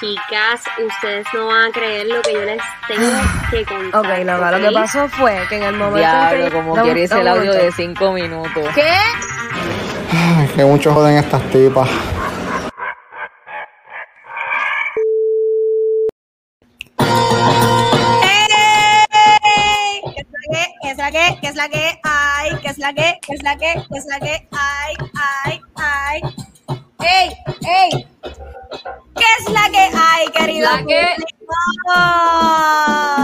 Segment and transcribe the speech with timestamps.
[0.00, 3.08] Chicas, ustedes no van a creer lo que yo les tengo
[3.50, 4.00] que contar.
[4.00, 5.98] Ok, loca, lo que pasó fue que en el momento.
[5.98, 8.68] Diablo, que- como quieres el audio de 5 minutos.
[8.74, 8.82] ¿Qué?
[10.12, 11.88] Ay, que mucho joden estas tipas.
[18.66, 20.02] ¡Ey!
[20.14, 20.74] ¿Qué es la que?
[20.82, 21.38] ¿Qué es la que?
[21.40, 22.00] ¿Qué es la que?
[22.02, 22.50] ¡Ay!
[22.62, 23.18] ¿Qué es la que?
[23.22, 23.74] ¿Qué es la que?
[23.90, 24.48] ¿Qué es la que?
[24.52, 24.94] ¡Ay!
[25.44, 25.60] ¡Ay!
[25.76, 26.20] ¡Ay!
[27.00, 27.36] ¡Ey!
[27.92, 28.05] ¡Ey!
[30.86, 31.16] Que-?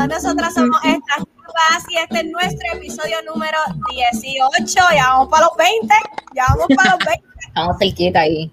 [0.08, 3.58] Nosotras somos estas tipas y este es nuestro episodio número
[3.90, 4.74] 18.
[4.94, 5.94] Ya vamos para los 20.
[6.34, 7.24] Ya vamos para los 20.
[7.48, 8.52] Estamos cerquita ahí.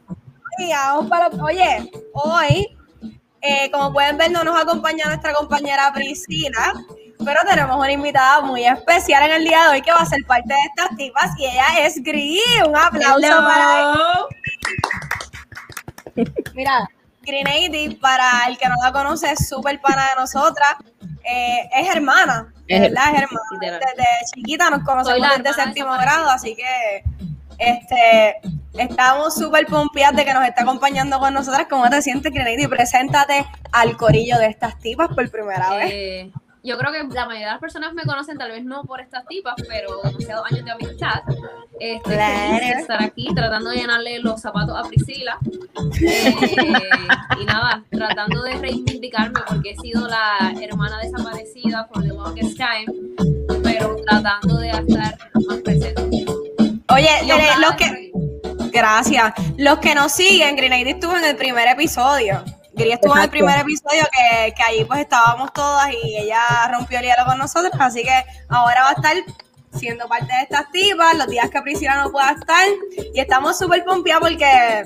[0.59, 2.77] Y vamos para los- Oye, hoy,
[3.41, 6.73] eh, como pueden ver, no nos acompaña nuestra compañera Priscila,
[7.23, 10.19] pero tenemos una invitada muy especial en el día de hoy que va a ser
[10.27, 12.41] parte de estas tipas y ella es Gris.
[12.67, 13.81] Un aplauso para
[16.15, 16.31] ella.
[16.53, 16.89] Mira,
[17.29, 20.75] Greenady, para el que no la conoce, es súper pana de nosotras.
[21.23, 23.13] Eh, es hermana, Es ¿verdad?
[23.13, 23.79] Es hermana.
[23.79, 27.03] Desde chiquita nos conocemos desde séptimo grado, así que
[27.57, 28.35] este,
[28.73, 31.67] estamos súper pompeadas de que nos está acompañando con nosotras.
[31.69, 32.67] ¿Cómo te sientes, Greenady?
[32.67, 36.31] Preséntate al corillo de estas tipas por primera vez.
[36.63, 39.25] Yo creo que la mayoría de las personas me conocen, tal vez no por estas
[39.27, 41.21] tipas, pero demasiados años de amistad.
[41.79, 42.79] Este, Claro.
[42.79, 45.37] estar aquí tratando de llenarle los zapatos a Priscila.
[46.01, 46.35] Eh,
[47.41, 52.85] y nada, tratando de reivindicarme porque he sido la hermana desaparecida por the longest time,
[53.63, 56.25] pero tratando de estar más presente.
[56.89, 57.09] Oye,
[57.61, 58.11] los que...
[58.71, 59.33] Gracias.
[59.57, 62.43] Los que nos siguen, Greenady estuvo en el primer episodio.
[62.79, 66.39] Gris estuvo en el primer episodio que, que ahí pues estábamos todas y ella
[66.71, 69.15] rompió el hielo con nosotros, así que ahora va a estar
[69.77, 72.65] siendo parte de estas tipas, los días que Priscila no pueda estar
[73.13, 74.83] y estamos súper pompeadas porque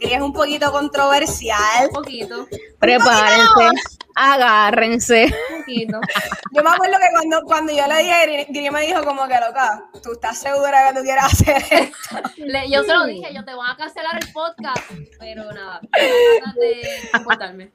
[0.00, 1.86] Gris es un poquito controversial.
[1.86, 2.46] Un poquito,
[2.80, 3.82] Prepárense,
[4.16, 5.34] agárrense.
[6.52, 9.84] Yo me acuerdo que cuando, cuando yo le dije, Gris- me dijo como que loca,
[10.02, 12.30] ¿tú estás segura que tú quieres hacer esto?
[12.36, 14.78] Le- yo se lo dije, yo te voy a cancelar el podcast,
[15.18, 15.80] pero nada,
[16.56, 17.72] de comportarme.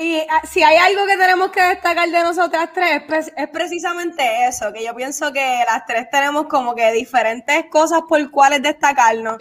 [0.00, 4.46] Y ah, si hay algo que tenemos que destacar de nosotras tres, pues, es precisamente
[4.46, 9.38] eso, que yo pienso que las tres tenemos como que diferentes cosas por cuales destacarnos.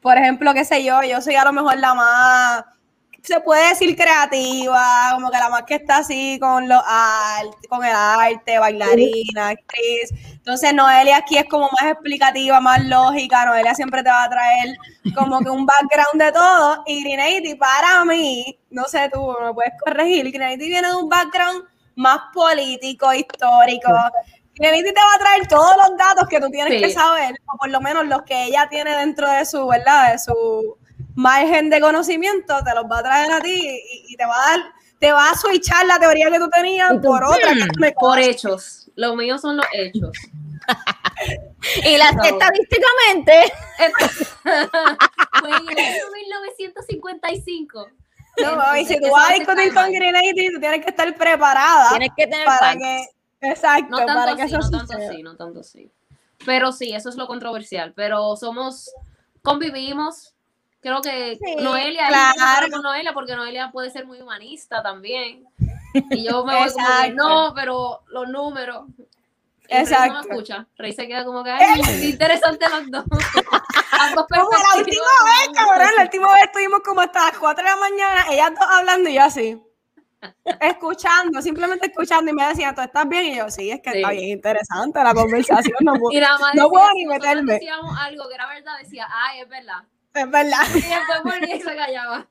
[0.00, 2.64] Por ejemplo, qué sé yo, yo soy a lo mejor la más,
[3.28, 6.80] se puede decir creativa, como que la más que está así con los
[7.68, 10.10] con el arte, bailarina, actriz.
[10.32, 14.76] Entonces Noelia aquí es como más explicativa, más lógica, Noelia siempre te va a traer
[15.14, 16.82] como que un background de todo.
[16.86, 21.64] Y Greenady, para mí, no sé tú, me puedes corregir, Greenady viene de un background
[21.96, 23.92] más político, histórico.
[24.54, 26.80] Greenady te va a traer todos los datos que tú tienes Sí.
[26.80, 30.12] que saber, o por lo menos los que ella tiene dentro de su, ¿verdad?
[30.12, 30.78] De su
[31.18, 34.50] margen de conocimiento, te los va a traer a ti y, y te va a
[34.50, 34.60] dar,
[35.00, 38.18] te va a switchar la teoría que tú tenías por otra que tú me Por
[38.20, 40.10] hechos, lo mío son los hechos.
[41.84, 42.22] Y las No.
[42.22, 43.52] estadísticamente.
[45.40, 47.88] Fue en el año 1955.
[48.42, 49.90] No, y si tú vas a discutir con.
[49.90, 52.78] Greenady, tú tienes que estar preparada Tienes que tener para facts.
[52.80, 55.90] que, exacto, No tanto para que así, eso no tanto así, no tanto así.
[56.46, 57.92] Pero sí, eso es lo controversial.
[57.96, 58.90] Pero somos,
[59.42, 60.34] convivimos.
[60.80, 62.68] Creo que Sí, Noelia, claro.
[62.70, 65.44] con Noelia, porque Noelia puede ser muy humanista también.
[66.10, 67.14] Y yo me voy como que, Exacto.
[67.16, 68.84] no, pero los números.
[69.70, 70.14] Rey no Exacto.
[70.14, 70.66] me escucha.
[70.78, 71.80] Rey se queda como que, ay,
[72.10, 73.04] interesante los dos.
[74.00, 77.70] Ambos Como la última vez, cabrón, la última vez estuvimos como hasta las 4 de
[77.70, 79.60] la mañana, ellas dos hablando y yo así,
[80.60, 83.24] escuchando, simplemente escuchando y me decían, ¿tú estás bien?
[83.26, 86.68] Y yo, sí, es que está bien interesante la conversación, no, puedo- Y más no
[86.68, 89.82] puedo ni meterme, decíamos algo que era verdad, decía, ay, es verdad.
[90.14, 90.62] Es verdad.
[90.74, 92.28] Y después volvía y se callaba.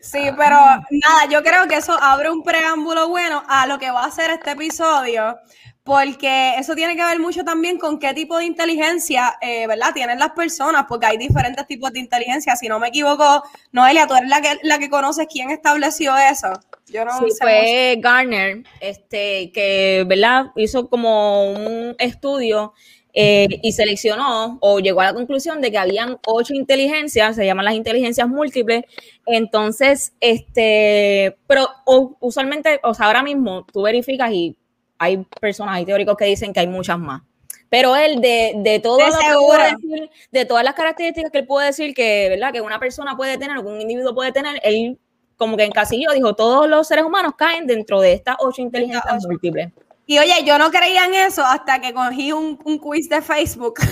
[0.00, 4.04] Sí, pero nada, yo creo que eso abre un preámbulo bueno a lo que va
[4.04, 5.36] a ser este episodio,
[5.82, 9.92] porque eso tiene que ver mucho también con qué tipo de inteligencia, eh, ¿verdad?
[9.94, 12.54] Tienen las personas, porque hay diferentes tipos de inteligencia.
[12.56, 13.42] Si no me equivoco,
[13.72, 16.52] Noelia, tú eres la que, la que conoces quién estableció eso.
[16.86, 17.38] Yo no Sí, sé.
[17.40, 20.52] fue Garner, este, que, ¿verdad?
[20.56, 22.74] Hizo como un estudio
[23.14, 27.64] eh, y seleccionó o llegó a la conclusión de que habían ocho inteligencias, se llaman
[27.64, 28.84] las inteligencias múltiples.
[29.26, 34.56] Entonces, este, pero o- usualmente, o sea, ahora mismo tú verificas y
[34.98, 37.22] hay personas, hay teóricos que dicen que hay muchas más.
[37.70, 39.58] Pero él, de, de todo De lo que seguro.
[39.58, 39.58] pudo
[39.98, 42.52] decir, de todas las características que él puede decir que, ¿verdad?
[42.52, 44.98] Que una persona puede tener o que un individuo puede tener, él
[45.36, 49.68] como que encasilló, dijo, todos los seres humanos caen dentro de estas ocho inteligencias múltiples.
[50.10, 53.74] Y oye, yo no creía en eso hasta que cogí un, un quiz de Facebook.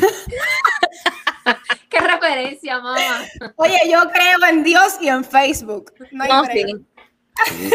[1.91, 2.97] Qué referencia, mamá.
[3.57, 5.93] Oye, yo creo en Dios y en Facebook.
[6.13, 6.65] No, hay No, sí.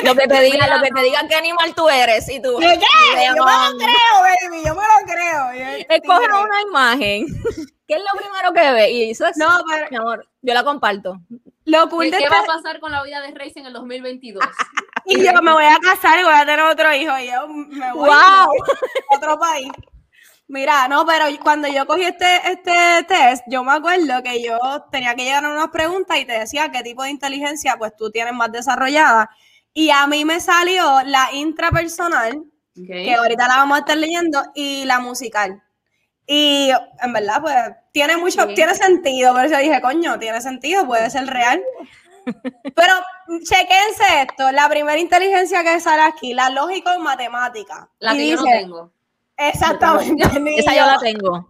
[0.03, 2.57] Lo que te digan, lo que te digan qué animal tú eres y tú.
[2.59, 2.87] ¿Qué, qué?
[3.27, 4.63] Yo me lo creo, baby.
[4.65, 5.53] Yo me lo creo.
[5.53, 7.27] Yo- Escoge una imagen.
[7.87, 8.89] ¿Qué es lo primero que ve?
[8.91, 11.19] Y eso es, No, pero mi amor, yo la comparto.
[11.65, 13.73] lo cool de ¿Qué este- va a pasar con la vida de Reis en el
[13.73, 14.43] 2022?
[15.05, 17.17] Y yo me voy a casar y voy a tener otro hijo.
[17.19, 18.09] Y yo me voy ¡Wow!
[18.11, 18.47] a
[19.15, 19.71] otro país.
[20.47, 24.59] Mira, no, pero cuando yo cogí este, este test, yo me acuerdo que yo
[24.91, 28.11] tenía que llegar a unas preguntas y te decía qué tipo de inteligencia pues tú
[28.11, 29.29] tienes más desarrollada.
[29.73, 32.43] Y a mí me salió la intrapersonal,
[32.75, 35.63] que ahorita la vamos a estar leyendo, y la musical.
[36.27, 36.69] Y
[37.01, 37.55] en verdad, pues,
[37.91, 39.33] tiene mucho, tiene sentido.
[39.33, 41.61] Por eso dije, coño, tiene sentido, puede ser real.
[42.25, 42.93] Pero
[43.43, 47.89] chequense esto, la primera inteligencia que sale aquí, la lógico-matemática.
[47.99, 48.91] La Y que yo no tengo.
[49.37, 50.23] Exactamente.
[50.59, 51.47] Esa yo la tengo.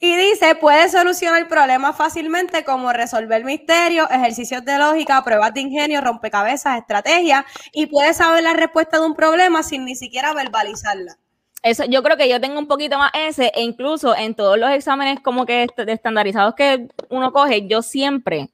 [0.00, 6.00] Y dice, puede solucionar problemas fácilmente como resolver misterios, ejercicios de lógica, pruebas de ingenio,
[6.00, 11.16] rompecabezas, estrategias, y puede saber la respuesta de un problema sin ni siquiera verbalizarla.
[11.62, 14.70] Eso, yo creo que yo tengo un poquito más ese, e incluso en todos los
[14.70, 18.50] exámenes como que estandarizados que uno coge, yo siempre,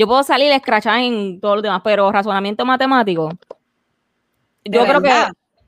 [0.00, 3.28] yo puedo salir escrachada en todos los demás, pero razonamiento matemático,
[4.64, 5.28] yo ¿De creo verdad?
[5.28, 5.62] que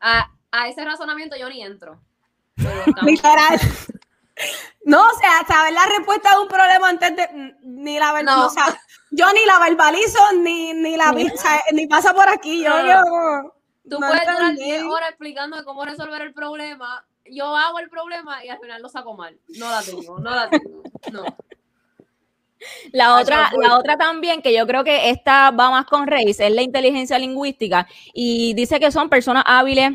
[0.00, 2.00] A, a ese razonamiento yo ni entro.
[3.02, 3.58] Literal.
[4.84, 8.46] No, o sea, saber la respuesta de un problema antes de ni la ver- No.
[8.46, 8.66] o sea,
[9.10, 12.70] yo ni la verbalizo ni ni la vi- o sea, ni pasa por aquí, yo,
[12.70, 12.86] No.
[12.86, 13.54] yo
[13.90, 14.64] Tú no puedes durar entendí.
[14.64, 17.04] 10 horas explicándome cómo resolver el problema.
[17.30, 19.36] Yo hago el problema y al final lo saco mal.
[19.58, 20.82] No la tengo, no la tengo.
[21.12, 21.24] No.
[22.92, 26.50] La otra, la otra también, que yo creo que esta va más con Reis, es
[26.50, 27.86] la inteligencia lingüística.
[28.14, 29.92] Y dice que son personas hábiles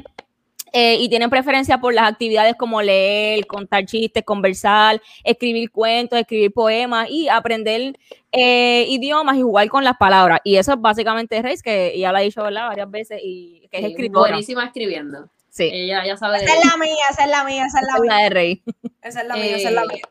[0.71, 6.51] eh, y tienen preferencia por las actividades como leer, contar chistes, conversar, escribir cuentos, escribir
[6.53, 7.97] poemas y aprender
[8.31, 10.39] eh, idiomas y jugar con las palabras.
[10.44, 12.67] Y eso es básicamente Reis, que ya lo ha dicho ¿verdad?
[12.67, 14.29] varias veces y que es Sí, escritora.
[14.31, 15.27] Buenísima escribiendo.
[15.50, 17.85] Sí, Ella ya sabe de Esa es la mía, esa es la mía, esa es
[17.88, 18.23] la esa es la mía.
[18.23, 18.63] de Rey.
[19.01, 20.01] Esa es la mía, esa es la Eh, mía.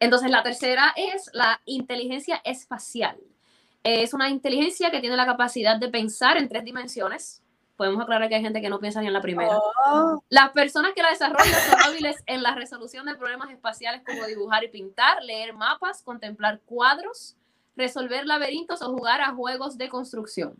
[0.00, 3.16] Entonces, la tercera es la inteligencia espacial.
[3.82, 7.42] Es una inteligencia que tiene la capacidad de pensar en tres dimensiones.
[7.76, 9.58] Podemos aclarar que hay gente que no piensa ni en la primera.
[9.86, 14.24] Oh, Las personas que la desarrollan son hábiles en la resolución de problemas espaciales como
[14.26, 17.36] dibujar y pintar, leer mapas, contemplar cuadros,
[17.76, 20.54] resolver laberintos o jugar a juegos de construcción.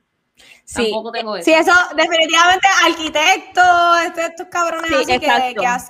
[0.65, 1.45] Sí, Tampoco tengo eso.
[1.45, 5.21] Sí, eso definitivamente arquitectos, estos cabrones Sí, así que,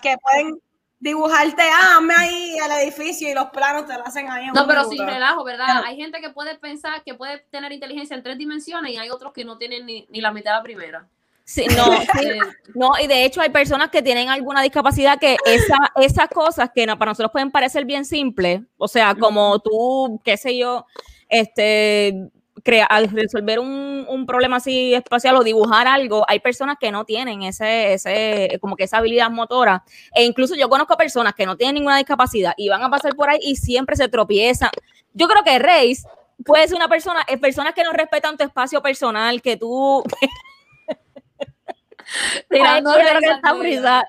[0.03, 0.61] que pueden
[1.05, 4.47] dibujarte, ah, hazme ahí el edificio y los planos te lo hacen ahí.
[4.47, 5.83] en No, pero sin relajo, ¿verdad?
[5.85, 9.35] Hay gente que puede pensar, que puede tener inteligencia en tres dimensiones y hay otros
[9.35, 11.07] que no tienen ni, ni la mitad de la primera.
[11.45, 11.85] Sí, no,
[12.19, 12.39] sí, Eh,
[12.75, 16.87] No, y de hecho hay personas que tienen alguna discapacidad que esa, esas cosas que
[16.87, 20.87] no- para nosotros pueden parecer bien simples, o sea, como tú, qué sé yo,
[21.29, 22.31] este,
[22.65, 27.05] crea, al resolver un, un problema así espacial o dibujar algo, hay personas que no
[27.05, 29.85] tienen ese, ese, como que esa habilidad motora.
[30.15, 33.29] E incluso yo conozco personas que no tienen ninguna discapacidad y van a pasar por
[33.29, 34.71] ahí y siempre se tropiezan.
[35.13, 36.07] Yo creo que Reis
[36.45, 40.03] puede ser una persona, es personas que no respetan tu espacio personal, que tú
[42.51, 44.05] tirando está.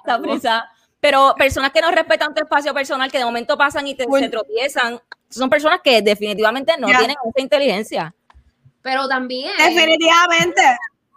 [1.01, 4.30] Pero personas que no respetan tu espacio personal, que de momento pasan y te, se
[4.30, 5.00] tropiezan,
[5.30, 6.98] son personas que definitivamente no Ya.
[6.98, 8.15] tienen esa inteligencia.
[8.86, 9.51] Pero también.
[9.58, 10.62] Definitivamente,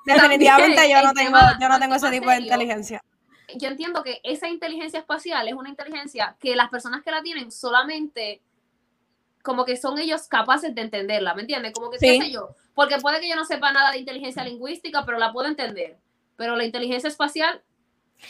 [0.06, 3.04] definitivamente También yo no tengo, yo no tengo ese tipo de inteligencia.
[3.56, 7.52] yo entiendo que esa inteligencia espacial es una inteligencia que las personas que la tienen
[7.52, 8.40] solamente
[9.42, 11.72] como que son ellos capaces de entenderla, ¿me entiendes?
[11.74, 12.06] Como que, Sí.
[12.18, 15.30] qué sé yo, porque puede que yo no sepa nada de inteligencia lingüística, pero la
[15.30, 15.98] puedo entender.
[16.36, 17.62] Pero la inteligencia espacial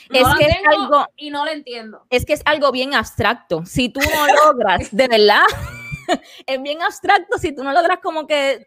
[0.09, 2.05] no Es la que es algo- y no la entiendo.
[2.09, 3.65] Es que es algo bien abstracto.
[3.65, 5.43] Si tú no logras, de verdad,
[6.45, 7.37] es bien abstracto.
[7.37, 8.65] Si tú no logras como que,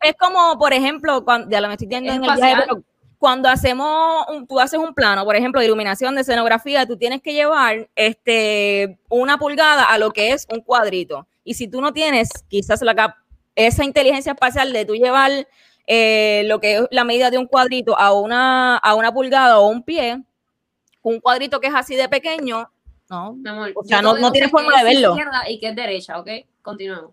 [0.00, 2.64] es como, por ejemplo, cuando, ya lo me estoy diciendo Es en el viaje, espacial.
[2.68, 2.84] pero
[3.18, 7.22] cuando hacemos, un- tú haces un plano, por ejemplo, de iluminación, de escenografía, tú tienes
[7.22, 11.26] que llevar este, una pulgada a lo que es un cuadrito.
[11.44, 13.16] Y si tú no tienes quizás la cap-
[13.54, 15.46] esa inteligencia espacial de tú llevar
[15.86, 19.66] eh, lo que es la medida de un cuadrito a una, a una pulgada o
[19.68, 20.22] un pie,
[21.02, 22.70] un cuadrito que es así de pequeño,
[23.10, 23.36] no.
[23.46, 25.10] Amor, O sea, no- no tienes forma de verlo.
[25.10, 26.28] izquierda y que es derecha, ¿ok?
[26.62, 27.12] Continuemos.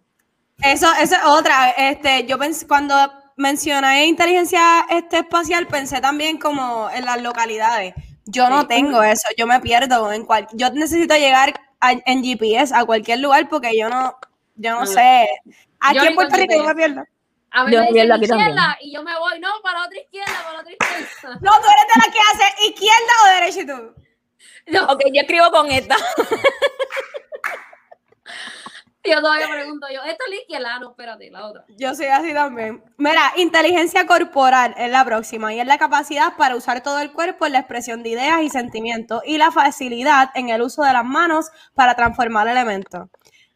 [0.62, 1.70] Eso, eso es otra.
[1.72, 2.96] Este, yo pensé, cuando
[3.38, 7.94] mencioné inteligencia este, espacial, pensé también como en las localidades.
[8.26, 12.76] Yo no tengo eso, yo me pierdo en cual, yo necesito llegar a- en GPS
[12.76, 14.16] a cualquier lugar porque yo no,
[14.56, 15.28] yo no sé.
[15.80, 17.04] Aquí Yo en Puerto Rico yo me pierdo.
[17.52, 18.50] A mí Yo me dicen pierdo aquí también.
[18.50, 21.40] izquierda y yo me voy, no, para la otra izquierda, para la otra izquierda.
[21.42, 23.96] No, tú eres de la que hace izquierda o derecha y tú.
[24.68, 25.96] No, Ok, yo escribo con esta.
[29.04, 30.66] yo todavía pregunto yo, ¿esta es?
[30.66, 31.66] Ah, no, espérate, la otra.
[31.78, 32.84] Yo soy así también.
[32.98, 37.46] Mira, inteligencia corporal es la próxima y es la capacidad para usar todo el cuerpo
[37.46, 41.06] en la expresión de ideas y sentimientos y la facilidad en el uso de las
[41.06, 43.08] manos para transformar elementos.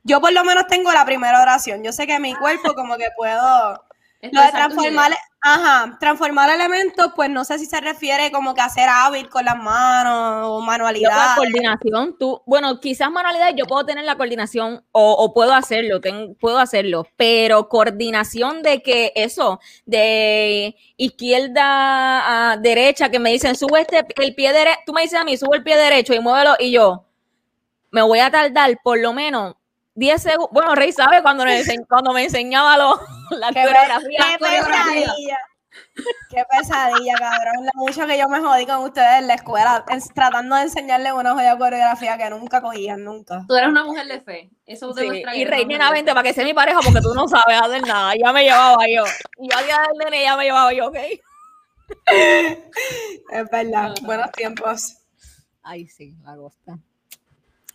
[0.03, 1.83] Yo por lo menos tengo la primera oración.
[1.83, 3.83] Yo sé que mi cuerpo como que puedo...
[4.31, 5.11] Lo de transformar.
[5.43, 9.43] Ajá, transformar elementos, pues no sé si se refiere como que a ser hábil con
[9.43, 11.35] las manos o la manualidad.
[11.35, 15.99] coordinación, tú, bueno, quizás manualidad yo puedo tener la coordinación o, o puedo hacerlo,
[16.39, 23.81] puedo hacerlo, pero coordinación de que eso, de izquierda a derecha, que me dicen, sube
[23.81, 26.55] este, el pie derecho, tú me dices a mí, sube el pie derecho y muévelo,
[26.57, 27.03] y yo,
[27.91, 29.55] me voy a tardar por lo menos
[29.95, 32.99] 10 segundos, bueno, Rey sabe cuando me, cuando me enseñaba lo,
[33.39, 34.19] la Qué, coreografía.
[34.29, 35.37] qué pesadilla.
[36.29, 37.65] Qué pesadilla, cabrón.
[37.65, 41.13] Lo mucho que yo me jodí con ustedes en la escuela, en- tratando de enseñarles
[41.13, 43.43] una joya coreografía que nunca cogían, nunca.
[43.47, 44.49] Tú eres una mujer de fe.
[44.65, 47.81] Eso Sí, y de vente para que sea mi pareja porque tú no sabes hacer
[47.87, 48.13] nada.
[48.15, 49.03] Ya me llevaba yo.
[49.39, 50.97] Y yo día del nene ya me llevaba yo, ¿ok?
[53.31, 53.93] Es verdad.
[54.03, 54.97] Buenos tiempos.
[55.63, 56.77] Ay, sí, la costa.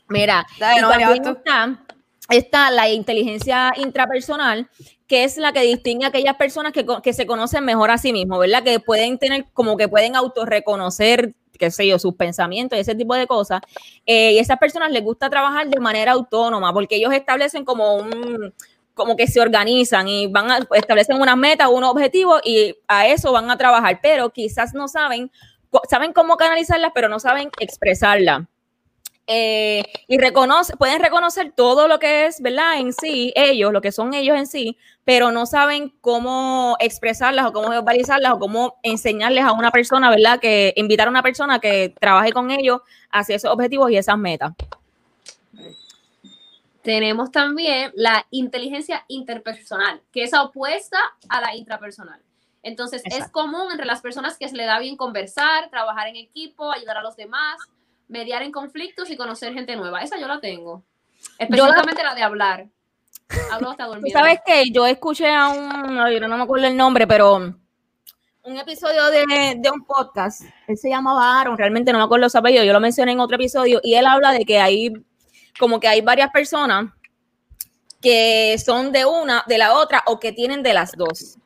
[0.08, 1.84] Mira, Dale, y no, también está,
[2.28, 4.68] está la inteligencia intrapersonal,
[5.06, 8.38] que es la que distingue a aquellas personas que, se conocen mejor a sí mismos,
[8.38, 8.62] ¿verdad?
[8.62, 13.14] Que pueden tener, como que pueden autorreconocer, qué sé yo, sus pensamientos y ese tipo
[13.14, 13.62] de cosas.
[14.04, 17.96] Eh, y a esas personas les gusta trabajar de manera autónoma, porque ellos establecen como
[17.96, 18.52] un
[18.94, 23.30] como que se organizan y van a establecen unas metas, unos objetivos y a eso
[23.30, 25.30] van a trabajar, pero quizás no saben,
[25.88, 28.42] saben cómo canalizarlas, pero no saben expresarlas.
[29.30, 32.78] Eh, y reconoce, pueden reconocer todo lo que es, ¿verdad?
[32.78, 37.52] En sí, ellos, lo que son ellos en sí, pero no saben cómo expresarlas o
[37.52, 40.40] cómo verbalizarlas o cómo enseñarles a una persona, ¿verdad?
[40.40, 42.80] Que invitar a una persona que trabaje con ellos
[43.10, 44.54] hacia esos objetivos y esas metas.
[46.80, 52.18] Tenemos también la inteligencia interpersonal, que es opuesta a la intrapersonal.
[52.62, 56.72] Entonces, es común entre las personas que se le da bien conversar, trabajar en equipo,
[56.72, 57.58] ayudar a los demás,
[58.08, 60.02] mediar en conflictos y conocer gente nueva.
[60.02, 60.82] Esa yo la tengo.
[61.38, 62.14] Específicamente la...
[62.14, 62.66] de hablar.
[63.52, 64.18] Hablo hasta durmiendo.
[64.18, 69.06] sabes que yo escuché a un, ay, no me acuerdo el nombre, pero un episodio
[69.10, 72.72] de, de un podcast, él se llamaba Aaron, realmente no me acuerdo su apellido, yo
[72.72, 74.94] lo mencioné en otro episodio, y él habla de que hay,
[75.58, 76.90] como que hay varias personas
[78.00, 81.36] que son de una, de la otra, o que tienen de las dos.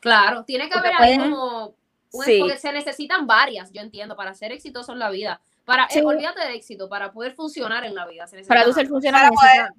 [0.00, 1.66] Claro, tiene que Porque haber ahí como...
[1.66, 1.82] un-
[2.26, 2.40] Sí.
[2.40, 5.40] Porque se necesitan varias, yo entiendo, para ser exitoso en la vida.
[5.64, 6.00] Para, Sí.
[6.00, 8.26] eh, olvídate de éxito, para poder funcionar en la vida.
[8.26, 8.88] Se Para tú ser.
[8.88, 9.70] Para necesitas-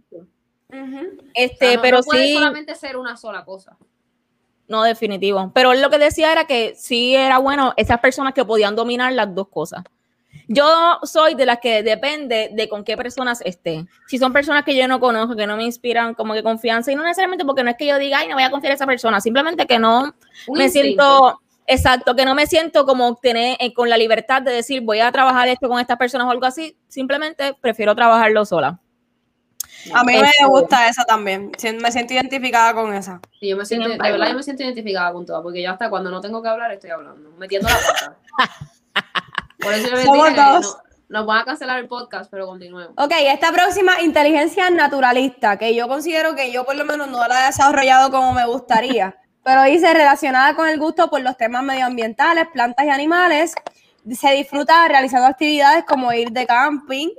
[0.70, 0.98] Ujú.
[1.20, 3.78] O Este, sea, no- pero no puede sí, solamente ser una sola cosa.
[4.68, 5.52] no definitivo.
[5.54, 9.12] Pero él lo que decía era que sí era bueno esas personas que podían dominar
[9.13, 9.84] las dos cosas.
[10.48, 13.86] Yo soy de las que depende de con qué personas esté.
[14.08, 16.96] Si son personas que yo no conozco, que no me inspiran como que confianza, y
[16.96, 18.86] no necesariamente porque no es que yo diga, ay, no voy a confiar en esa
[18.88, 20.13] persona, simplemente que no
[20.48, 21.04] Un me instinto.
[21.04, 25.00] siento, exacto, que no me siento como tener eh, con la libertad de decir, voy
[25.00, 28.79] a trabajar esto con estas personas o algo así, simplemente prefiero trabajarlo sola.
[29.93, 31.51] A mí Este- me gusta esa también.
[31.82, 33.20] Me siento identificada con esa.
[33.39, 35.89] Sí, yo me siento, de verdad, yo me siento identificada con todo, porque yo hasta
[35.89, 38.17] cuando no tengo que hablar estoy hablando, metiendo la pata.
[39.60, 40.62] Por eso yo les Somos dije, no,
[41.10, 42.93] nos van a cancelar el podcast, pero continuemos.
[42.98, 47.43] Ok, esta próxima, inteligencia naturalista, que yo considero que yo por lo menos no la
[47.43, 52.47] he desarrollado como me gustaría, pero dice relacionada con el gusto por los temas medioambientales,
[52.53, 53.53] plantas y animales,
[54.12, 57.09] se disfruta realizando actividades como ir de camping,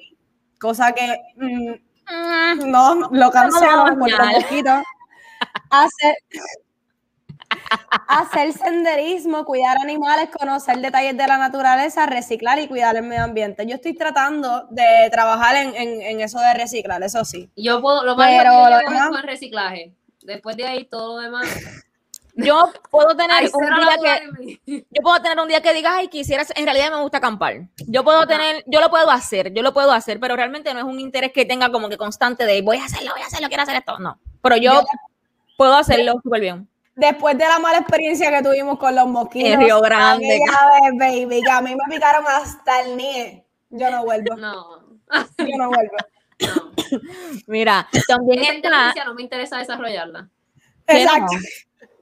[0.60, 4.32] cosa que mm, no, lo cancelo por Mal.
[4.36, 4.82] mosquitos.
[5.70, 6.14] Hacer,
[8.08, 13.66] hacer senderismo, cuidar animales, conocer detalles de la naturaleza, reciclar y cuidar el medio ambiente.
[13.66, 17.50] Yo estoy tratando de trabajar en, en- en eso de reciclar, eso sí.
[17.56, 19.92] Yo puedo, lo más Pero que lo demás- con reciclaje.
[20.22, 21.46] Después de ahí, todo lo demás.
[22.36, 26.08] Yo puedo tener Ay, un día que yo puedo tener un día que diga, ay,
[26.08, 27.68] quisiera, en realidad me gusta acampar.
[27.86, 30.84] Yo puedo tener, yo lo puedo hacer, yo lo puedo hacer, pero realmente no es
[30.84, 33.62] un interés que tenga como que constante de voy a hacerlo, voy a hacerlo, quiero
[33.62, 33.98] hacer esto.
[34.00, 34.86] No, pero yo, Yo-
[35.56, 36.68] puedo hacerlo súper bien.
[36.96, 39.50] Después de la mala experiencia que tuvimos con los mosquitos.
[39.50, 40.26] En Río Grande.
[40.26, 43.44] vez, baby, que a mí me picaron hasta el nie.
[43.70, 44.36] Yo no vuelvo.
[44.36, 44.80] No.
[45.38, 45.96] Yo no vuelvo.
[46.40, 46.72] no.
[47.46, 50.28] Mira, también Esa está, no me interesa desarrollarla.
[50.86, 51.32] ¿Qué Exacto.
[51.32, 51.40] No.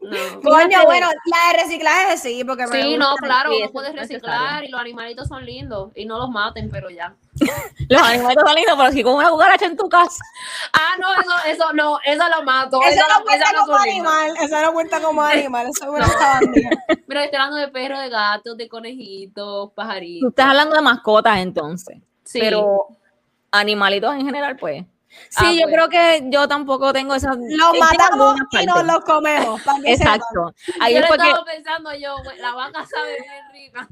[0.03, 0.85] Coño, Fíjate.
[0.87, 2.99] bueno, la de reciclaje sí, porque me Sí, gusta.
[3.11, 6.71] no, claro, uno eso puede reciclar y los animalitos son lindos y no los maten,
[6.71, 7.15] pero ya.
[7.89, 10.23] los animales son lindos, pero si con una cucaracha en tu casa,
[10.73, 12.81] Ah, no, eso, eso no, eso lo mato.
[12.83, 15.91] Eso no no- cuenta esas no como animal, eso no cuenta como animal, eso es
[15.91, 16.71] una sabandija.
[17.07, 20.29] Mira, estoy hablando de perros, de gatos, de conejitos, tú pajaritos.
[20.31, 22.39] estás hablando de mascotas entonces, Sí.
[22.41, 22.89] pero
[23.51, 24.85] animalitos en general, pues.
[25.29, 25.75] Sí, Ah, yo pues.
[25.75, 27.37] creo que yo tampoco tengo esas.
[27.37, 29.61] Los tengo matamos y nos los comemos.
[29.63, 30.15] para que sepan.
[30.17, 30.55] Exacto.
[30.81, 33.89] Ahí yo lo fue que estaba pensando yo, la vaca sabe bien rica.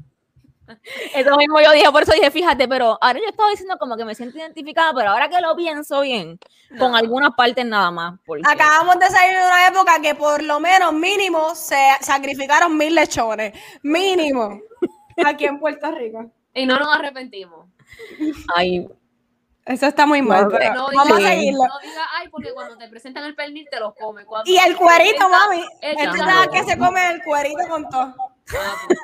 [1.15, 4.05] eso mismo yo dije, por eso dije, fíjate, pero ahora yo estaba diciendo como que
[4.05, 6.39] me siento identificada, pero ahora que lo pienso bien,
[6.79, 8.19] con algunas partes nada más.
[8.25, 12.95] porque- Acabamos de salir de una época que por lo menos mínimo se sacrificaron mil
[12.95, 13.53] lechones.
[13.83, 14.59] Mínimo.
[15.25, 16.31] Aquí en Puerto Rico.
[16.53, 17.67] Y no nos arrepentimos.
[18.55, 18.87] Ay,
[19.65, 21.59] Eso está muy mal, No, pero No vamos a seguirlo.
[21.59, 24.25] no diga, ay, porque cuando te presentan el pernil te los comes.
[24.25, 25.63] Cuando Y el cuerito, mami.
[25.81, 26.25] Este mano.
[26.25, 28.01] sabe que se come el cuerito con todo.
[28.01, 28.99] Ah, pues.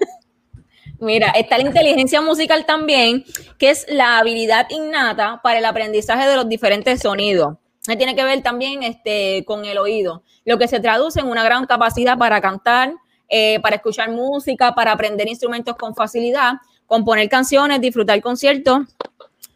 [1.00, 3.24] Mira, está la inteligencia musical también,
[3.60, 7.58] que es la habilidad innata para el aprendizaje de los diferentes sonidos.
[7.86, 11.66] Tiene que ver también este, con el oído, lo que se traduce en una gran
[11.68, 12.94] capacidad para cantar,
[13.30, 16.54] eh, para escuchar música, para aprender instrumentos con facilidad,
[16.88, 18.80] componer canciones, disfrutar conciertos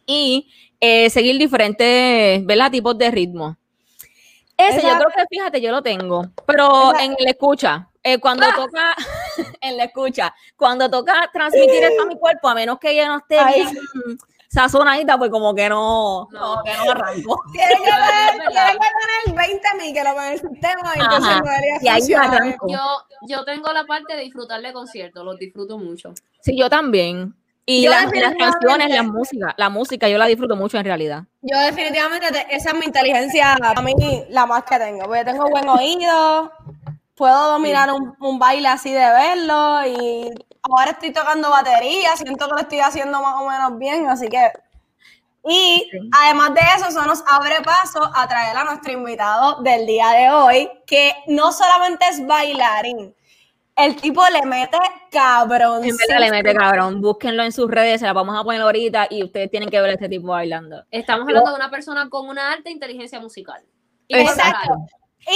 [0.06, 0.48] y
[0.84, 2.70] eh, seguir diferentes ¿verdad?
[2.72, 3.56] tipos de ritmo.
[4.56, 8.46] Ese yo creo que, fíjate, yo lo tengo, pero Esa- en el escucha, eh, cuando
[8.54, 8.94] toca,
[9.60, 13.18] en la escucha, cuando toca transmitir esto a mi cuerpo, a menos que ella no
[13.18, 13.62] esté Ay.
[13.62, 13.76] bien
[14.48, 16.40] sazonadita, pues como que no, No.
[16.40, 17.42] como que no arranco.
[17.52, 22.00] Tiene que, tener 20 mil que lo el sistema y entonces no debería Y ahí
[22.00, 22.34] funcionar.
[22.34, 22.66] arranco.
[22.68, 22.78] Yo,
[23.28, 26.12] yo tengo la parte de disfrutar de conciertos, los disfruto mucho.
[26.40, 27.34] Sí, yo también.
[27.64, 31.22] Y Yo las, canciones, la música, la música yo la disfruto mucho en realidad.
[31.42, 33.94] Yo definitivamente, te- esa es mi inteligencia, a mí
[34.30, 36.52] la más que tengo, porque tengo buen oído,
[37.14, 40.30] puedo dominar un, un baile así de verlo y
[40.62, 44.50] ahora estoy tocando batería, siento que lo estoy haciendo más o menos bien, así que...
[45.44, 45.88] Y
[46.20, 50.30] además de eso, eso nos abre paso a traer a nuestro invitado del día de
[50.30, 53.12] hoy, que no solamente es bailarín,
[53.84, 54.78] el tipo le mete
[55.10, 55.84] cabrón.
[55.84, 57.00] En verdad le mete cabrón.
[57.00, 59.90] Búsquenlo en sus redes, se las vamos a poner ahorita y ustedes tienen que ver
[59.90, 60.84] a este tipo bailando.
[60.90, 63.62] Estamos hablando de una persona con una alta inteligencia musical.
[64.08, 64.68] Y Exacto.
[64.68, 64.88] corporal.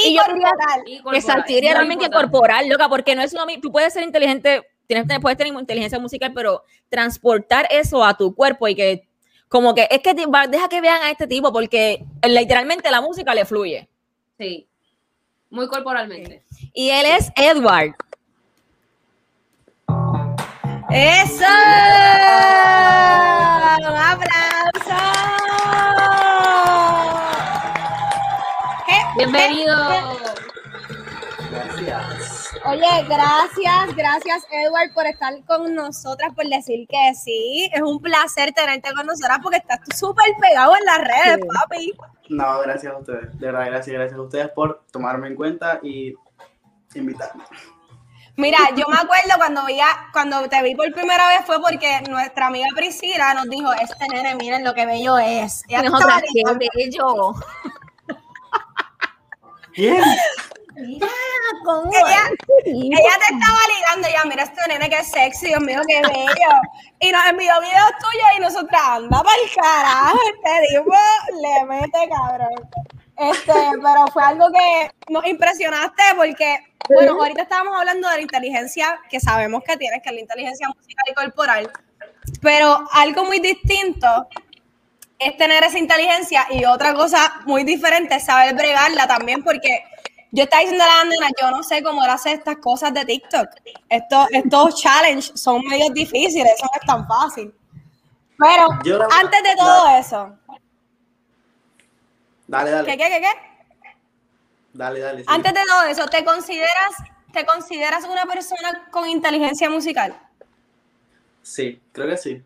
[0.05, 0.81] Y, Y yo diría- corporal.
[0.87, 3.63] Y Que corporal, saltiría muy también que corporal, loca, porque no es lo mismo.
[3.63, 8.67] Tú puedes ser inteligente, tienes, puedes tener inteligencia musical, pero transportar eso a tu cuerpo
[8.69, 9.09] y que,
[9.49, 13.33] como que, es que te- deja que vean a este tipo, porque literalmente la música
[13.35, 13.89] le fluye.
[14.39, 14.69] Sí.
[15.51, 16.43] Muy corporalmente.
[16.75, 17.95] Y él es Edward.
[20.89, 21.45] ¡Eso!
[23.79, 24.97] ¡Un aplauso!
[28.87, 28.99] ¿Qué?
[29.17, 29.75] Bienvenido.
[32.67, 37.69] Oye, gracias, gracias Edward por estar con nosotras, por decir que sí.
[37.73, 41.95] Es un placer tenerte con nosotras porque estás súper pegado en las redes, papi.
[42.29, 43.39] No, gracias a ustedes.
[43.39, 46.15] De verdad, gracias, gracias a ustedes por tomarme en cuenta y
[46.95, 47.45] invitarme.
[48.37, 52.49] Mira, yo me acuerdo cuando veía, cuando te vi por primera vez fue porque nuestra
[52.49, 55.65] amiga Priscila nos dijo, este nene, miren lo que bello es.
[55.69, 57.35] Ella te Nosotras, estaba qué bello.
[59.73, 60.05] ¿Quién?
[61.65, 62.29] Con Ella,
[62.67, 66.61] ella te estaba ligando, ya, mira este nene que sexy, Dios mío, qué bello.
[67.01, 70.95] Y nos envió videos tuyos y nosotras, anda para el carajo, este tipo
[71.41, 72.71] le mete cabrón.
[73.17, 73.53] Este,
[73.83, 79.21] pero fue algo que nos impresionaste porque, bueno, ahorita estábamos hablando de la inteligencia que
[79.21, 81.71] sabemos que tienes, que es la inteligencia musical y corporal,
[82.43, 84.07] pero algo muy distinto
[85.19, 89.83] es tener esa inteligencia y otra cosa muy diferente es saber bregarla también porque
[90.33, 93.07] yo estaba diciendo a la nena, yo no sé cómo él hace estas cosas de
[93.07, 93.49] TikTok.
[93.89, 97.55] Estos, estos challenges son medios difíciles, eso no es tan fácil.
[98.39, 100.37] Pero Yo la- antes de todo eso,
[102.47, 102.87] Dale, dale.
[102.91, 103.95] ¿qué, qué, qué, qué?
[104.73, 105.19] Dale, dale.
[105.21, 105.25] sí.
[105.29, 106.95] Antes de todo eso, ¿te consideras,
[107.33, 110.17] ¿te consideras una persona con inteligencia musical?
[111.43, 112.43] Sí, creo que sí.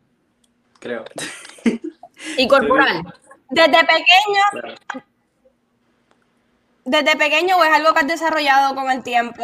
[0.79, 1.05] Creo.
[2.37, 3.03] Y corporal.
[3.51, 4.75] Desde pequeño, Claro.
[6.85, 9.43] desde pequeño o es algo que has desarrollado con el tiempo.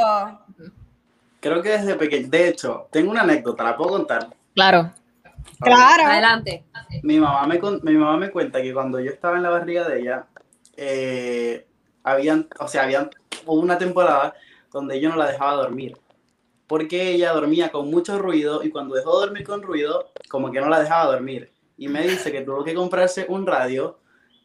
[1.41, 2.29] Creo que desde pequeño.
[2.29, 4.29] De hecho, tengo una anécdota, la puedo contar.
[4.55, 4.93] Claro.
[5.61, 6.05] Claro.
[6.07, 6.65] Adelante.
[7.03, 9.87] Mi mamá me, con- mi mamá me cuenta que cuando yo estaba en la barriga
[9.89, 10.27] de ella,
[10.77, 11.67] eh,
[12.03, 13.11] habían, o sea, habían,
[13.45, 14.35] hubo una temporada
[14.73, 15.97] donde yo no la dejaba dormir.
[16.67, 20.61] Porque ella dormía con mucho ruido y cuando dejó de dormir con ruido, como que
[20.61, 21.53] no la dejaba dormir.
[21.79, 23.99] Y me dice que tuvo que comprarse un radio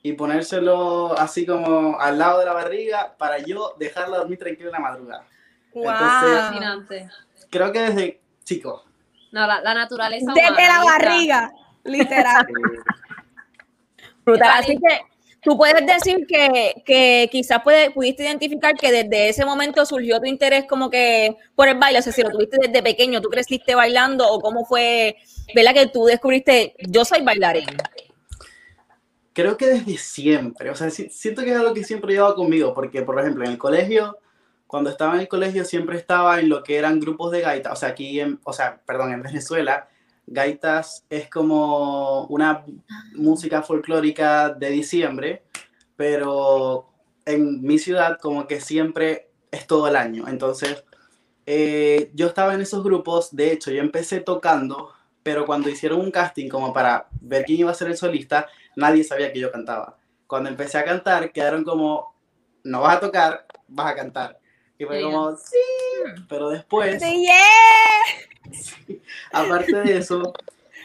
[0.03, 4.73] y ponérselo así como al lado de la barriga para yo dejarla dormir tranquila en
[4.73, 5.25] la madrugada.
[5.73, 7.09] Entonces- Fascinante.
[7.49, 8.83] Creo que desde chico.
[9.31, 10.31] No, la, la naturaleza.
[10.33, 11.51] Desde humana, la barriga,
[11.85, 12.45] literal.
[14.25, 14.49] Brutal.
[14.59, 15.01] Así que
[15.41, 20.27] tú puedes decir que, que quizás puede- pudiste identificar que desde ese momento surgió tu
[20.27, 23.73] interés como que por el baile, o sea, si lo tuviste desde pequeño, tú creciste
[23.75, 25.17] bailando o cómo fue,
[25.56, 25.73] ¿verdad?
[25.73, 27.65] Que tú descubriste, yo soy bailarín.
[29.34, 32.36] creo que desde siempre, o sea, si- siento que es algo que siempre he llevado
[32.36, 34.17] conmigo, porque por ejemplo en el colegio,
[34.67, 37.75] cuando estaba en el colegio siempre estaba en lo que eran grupos de gaitas, o
[37.75, 39.88] sea, aquí, o sea, perdón, en Venezuela,
[40.31, 42.65] gaitas es como una
[43.15, 45.43] música folclórica de diciembre,
[45.95, 46.89] pero
[47.25, 50.83] en mi ciudad como que siempre es todo el año, entonces
[51.45, 54.91] eh, yo estaba en esos grupos, de hecho yo empecé tocando,
[55.23, 59.03] pero cuando hicieron un casting como para ver quién iba a ser el solista, nadie
[59.03, 59.97] sabía que yo cantaba.
[60.27, 62.15] Cuando empecé a cantar, quedaron como,
[62.63, 64.39] no vas a tocar, vas a cantar.
[64.77, 65.57] Y fue como, sí,
[66.29, 67.35] pero después, Sí, yeah.
[69.32, 70.34] Aparte de eso,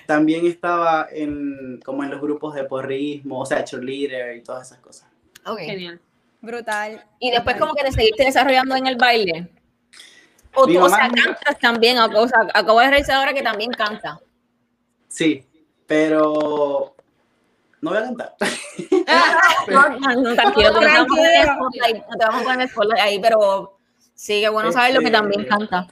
[0.07, 4.79] también estaba en, como en los grupos de porrismo, o sea, cheerleader y todas esas
[4.79, 5.09] cosas.
[5.45, 5.59] Ok.
[5.61, 6.01] Genial.
[6.41, 7.05] Brutal.
[7.19, 9.49] Y después como que te seguiste desarrollando en el baile.
[10.55, 13.71] O, tú, o sea, cantas también, o, o sea, acabo de reírse ahora que también
[13.73, 14.19] canta.
[15.09, 15.45] Sí,
[15.87, 16.95] pero
[17.81, 18.35] no voy a cantar.
[19.69, 21.55] No, no, no, tranquilo, no te vamos a poner Tranquilo.
[21.55, 23.79] spotlight, no te vamos a poner ahí, pero
[24.15, 25.89] sí, que bueno saber lo que Este, también canta.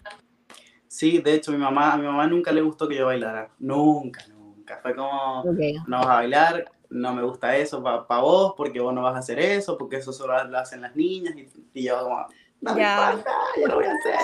[0.94, 3.50] Sí, de hecho, mi mamá, a mi mamá nunca le gustó que yo bailara.
[3.59, 4.78] Nunca, nunca.
[4.80, 5.42] Fue como,
[5.88, 9.18] no vas a bailar, no me gusta eso para vos, porque vos no vas a
[9.18, 11.35] hacer eso, porque eso solo lo hacen las niñas.
[11.37, 12.24] Y, y yo como,
[12.61, 13.11] no me Ya.
[13.11, 14.20] importa, yo lo voy a hacer.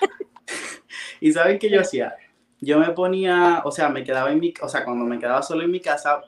[1.20, 2.16] y ¿saben qué yo hacía?
[2.58, 5.62] Yo me ponía, o sea, me quedaba en mi, o sea, cuando me quedaba solo
[5.62, 6.22] en mi casa,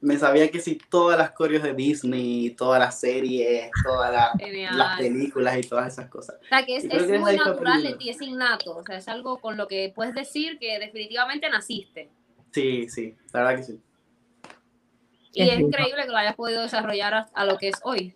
[0.00, 4.32] me sabía que si todas las coreos de Disney, todas las series, todas la-
[4.76, 6.36] las películas y todas esas cosas.
[6.42, 8.76] O sea, que es, es que es muy natural de ti, es innato.
[8.76, 12.10] O sea, es algo con lo que puedes decir que definitivamente naciste.
[12.52, 13.80] Sí, sí, la verdad que sí.
[15.32, 18.14] Y es increíble que lo hayas podido desarrollar a, a lo que es hoy.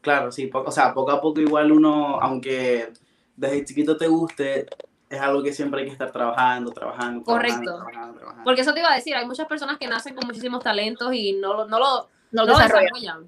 [0.00, 2.92] Claro, sí, po- o sea, poco a poco igual uno, aunque
[3.36, 4.66] desde chiquito te guste,
[5.10, 7.60] es algo que siempre hay que estar trabajando, trabajando, Correcto.
[7.62, 8.44] trabajando, trabajando, trabajando.
[8.44, 11.32] Porque eso te iba a decir, hay muchas personas que nacen con muchísimos talentos y
[11.34, 11.86] no, lo- no lo,
[12.30, 12.82] No no lo lo desarrolla.
[12.94, 13.26] desarrollan.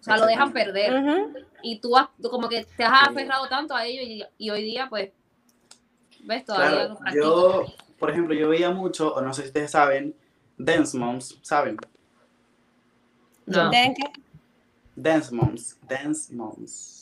[0.00, 0.92] O sea, lo dejan perder.
[1.62, 4.62] Y tú, has- tú como que te has aferrado tanto a ello y, y hoy
[4.62, 5.10] día, pues,
[6.24, 7.66] ves, todavía Claro, yo,
[7.98, 10.14] por ejemplo, yo veía mucho, o no sé si ustedes saben,
[10.56, 11.76] Dance Moms, ¿saben?
[13.46, 13.70] No.
[13.70, 14.20] ¿De qué?
[14.94, 16.97] Dance Moms, Dance Moms.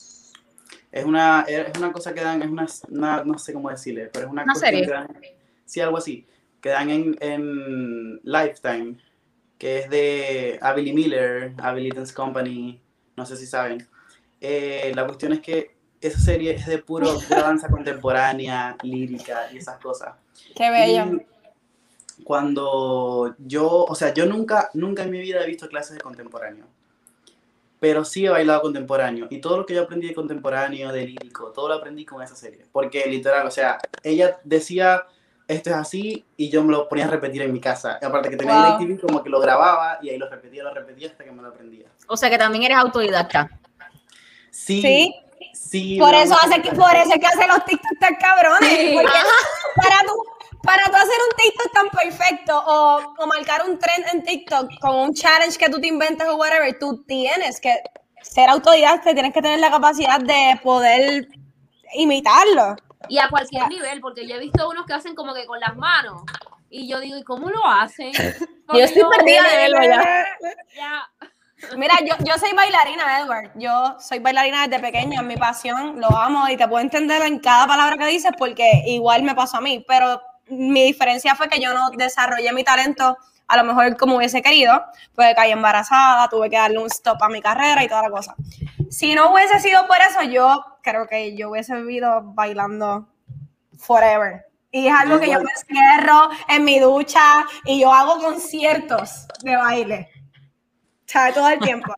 [0.97, 4.27] Es una, es una cosa que dan, es una, una- no sé cómo decirle, pero
[4.27, 4.83] es una, Una serie.
[4.87, 5.09] que dan-
[5.67, 6.27] sí, algo así,
[6.61, 8.97] que dan en, en Lifetime,
[9.59, 12.81] que es de Abilly Miller, Abilly Dance Company,
[13.17, 13.87] no sé si saben.
[14.41, 19.59] Eh, la cuestión es que esa serie es de puro, pura danza contemporánea, lírica y
[19.59, 20.15] esas cosas.
[20.55, 21.21] Qué bello.
[22.19, 26.01] Y cuando yo, o sea, yo nunca, nunca en mi vida he visto clases de
[26.01, 26.65] contemporáneo,
[27.87, 31.53] pero sí he bailado contemporáneo y todo lo que yo aprendí de contemporáneo, de lírico,
[31.53, 35.07] todo lo aprendí con esa serie, porque literal, o sea, ella decía
[35.47, 38.29] esto es así y yo me lo ponía a repetir en mi casa, y aparte
[38.31, 38.79] que tenía Wow.
[38.81, 41.49] DirecTV como que lo grababa y ahí lo repetía, lo repetía hasta que me lo
[41.51, 41.87] aprendía.
[42.09, 43.49] O sea, que también eres autodidacta.
[44.51, 45.15] Sí, Sí.
[45.55, 45.97] sí.
[46.01, 48.95] Por eso hace que, por eso es que hace los TikTok tan cabrones.
[48.95, 49.13] Porque
[49.77, 50.25] para tú,
[50.67, 54.97] para tú hacer un TikTok tan perfecto o, o marcar un trend en TikTok con
[54.97, 57.81] un challenge que tú te inventes o whatever, tú tienes que
[58.23, 61.29] ser autodidacta, y tienes que tener la capacidad de poder
[61.95, 62.77] imitarlo.
[63.09, 65.77] Y a cualquier nivel, porque yo he visto unos que hacen como que con las
[65.77, 66.23] manos.
[66.69, 68.13] Y yo digo, ¿y cómo lo hacen?
[68.73, 70.27] Yo estoy perdida de verlo ya.
[70.77, 71.09] ya.
[71.77, 73.53] Mira, yo, yo soy bailarina, Edward.
[73.55, 77.39] Yo soy bailarina desde pequeña, es mi pasión, lo amo y te puedo entender en
[77.39, 81.61] cada palabra que dices porque igual me pasó a mí, pero mi diferencia fue que
[81.61, 83.17] yo no desarrollé mi talento
[83.49, 87.29] a lo mejor como hubiese querido, pues caí embarazada, tuve que darle un stop a
[87.29, 88.35] mi carrera y toda la cosa.
[88.91, 93.09] Si no hubiese sido por eso, yo creo que yo hubiese vivido bailando
[93.79, 94.47] forever.
[94.73, 99.57] Y es algo que yo me encierro en mi ducha y yo hago conciertos de
[99.57, 100.11] baile.
[101.07, 101.35] ¿sabes?
[101.35, 101.95] Todo el tiempo.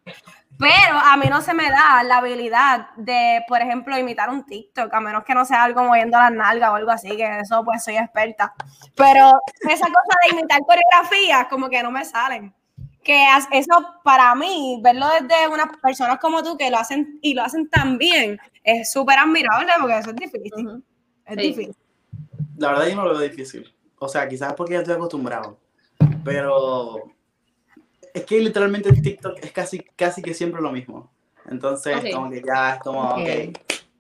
[0.59, 4.93] Pero a mí no se me da la habilidad de, por ejemplo, imitar un TikTok,
[4.93, 7.85] a menos que no sea algo moviendo las nalgas o algo así, que eso pues
[7.85, 8.53] soy experta.
[8.97, 9.31] Pero
[9.71, 12.53] esa cosa de imitar coreografías como que no me salen.
[13.05, 17.43] Que eso para mí, verlo desde unas personas como tú que lo hacen y lo
[17.45, 20.85] hacen tan bien, es súper admirable porque eso es difícil.
[21.25, 21.41] Es Sí.
[21.41, 21.77] difícil.
[22.57, 23.73] La verdad yo no lo veo difícil.
[24.01, 25.59] O sea, quizás porque ya estoy acostumbrado.
[26.25, 27.05] Pero
[28.19, 31.11] es que literalmente TikTok es casi, casi que siempre lo mismo.
[31.51, 33.19] Entonces, como que ya es como, Ok.
[33.19, 33.59] ok.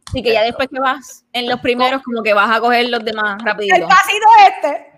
[0.08, 3.04] Así que ya después que vas en los primeros, como que vas a coger los
[3.04, 3.86] demás El rapidito.
[3.88, 4.88] pasito este.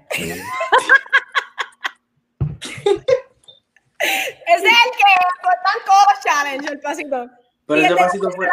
[3.98, 7.30] Ese es el que cortan codo challenge, el pasito.
[7.66, 8.48] Pero Y ese el de pasito fue,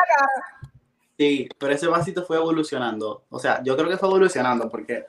[1.18, 3.24] sí, pero ese pasito fue evolucionando.
[3.30, 5.06] O sea, yo creo que fue evolucionando porque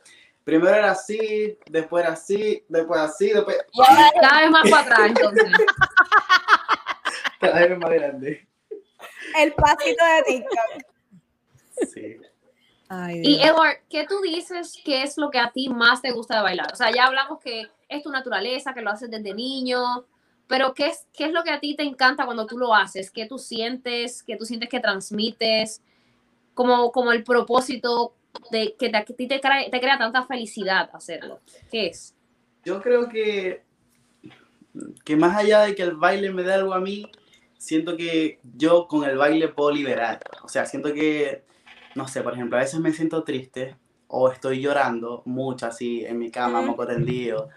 [0.49, 3.59] primero era así, después era así, después así, después
[4.19, 5.45] Cada vez más para atrás, entonces.
[7.41, 8.49] cada vez más grande.
[9.37, 11.93] El pasito de TikTok.
[11.93, 12.17] Sí.
[12.89, 13.43] Ay, Y.
[13.43, 16.73] Edward, ¿qué tú dices que es lo que a ti más te gusta de bailar?
[16.73, 20.07] O sea, ya hablamos que es tu naturaleza, que lo haces desde niño,
[20.47, 23.11] pero ¿qué es, qué es lo que a ti te encanta cuando tú lo haces?
[23.11, 24.23] ¿Qué tú sientes?
[24.23, 25.83] ¿Qué tú sientes que transmites?
[26.55, 28.15] Como, como el propósito
[28.51, 31.40] de que te- a ti te crea, te crea tanta felicidad hacerlo.
[31.70, 32.14] ¿Qué es?
[32.64, 33.62] Yo creo que,
[35.05, 37.11] que más allá de que el baile me dé algo a mí,
[37.57, 40.20] siento que yo con el baile puedo liberar.
[40.42, 41.44] O sea, siento que,
[41.94, 43.77] no sé, por ejemplo, a veces me siento triste
[44.09, 47.48] o estoy llorando mucho así en mi cama, moco tendido.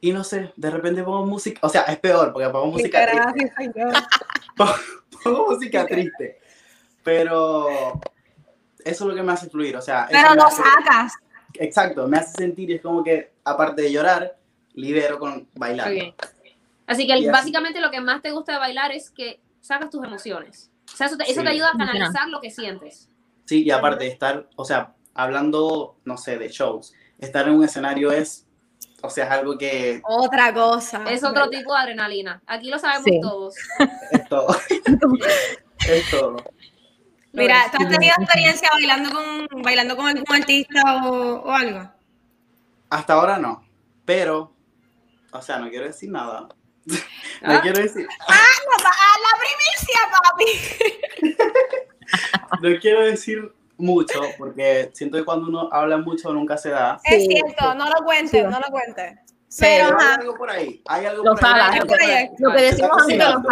[0.00, 3.22] Y no sé, de repente pongo música, o sea, es peor porque pongo música triste.
[3.24, 3.92] Gracias, señor.
[5.22, 6.38] Pongo música triste.
[7.04, 8.00] Pero
[8.84, 11.12] eso es lo que me hace fluir, o sea, Pero lo hace- sacas.
[11.54, 14.36] Exacto, me hace sentir y es como que, aparte de llorar,
[14.74, 15.88] libero con bailar.
[16.86, 19.40] Así que el- Y así- básicamente lo que más te gusta de bailar es que
[19.60, 20.70] sacas tus emociones.
[20.92, 23.08] O sea, eso te, eso te ayuda a canalizar lo que sientes.
[23.44, 27.64] Sí, y aparte de estar, o sea, hablando, no sé, de shows, estar en un
[27.64, 28.46] escenario es,
[29.02, 31.04] o sea, es algo que Otra cosa.
[31.10, 32.42] Es otro tipo de adrenalina.
[32.46, 33.20] Aquí lo sabemos Sí.
[33.20, 33.54] todos.
[34.10, 34.56] es todo.
[35.88, 36.36] es todo.
[37.32, 41.90] Mira, ¿tú has tenido experiencia bailando con, bailando con algún artista o, o algo?
[42.90, 43.64] Hasta ahora no,
[44.04, 44.52] pero,
[45.32, 46.48] o sea, no quiero decir nada.
[47.42, 47.60] No Ah.
[47.60, 48.36] quiero decir, ¡Ah,
[49.24, 51.42] la primicia, papi!
[52.62, 57.00] no quiero decir mucho, porque siento que cuando uno habla mucho nunca se da.
[57.02, 57.28] Es Sí.
[57.30, 58.42] cierto, no lo cuentes, Sí.
[58.48, 59.18] no lo cuentes.
[59.58, 61.78] Pero, Pero hay algo por ahí, hay algo Lo por ahí.
[61.80, 63.48] lo que- lo que decimos que lo cocinando.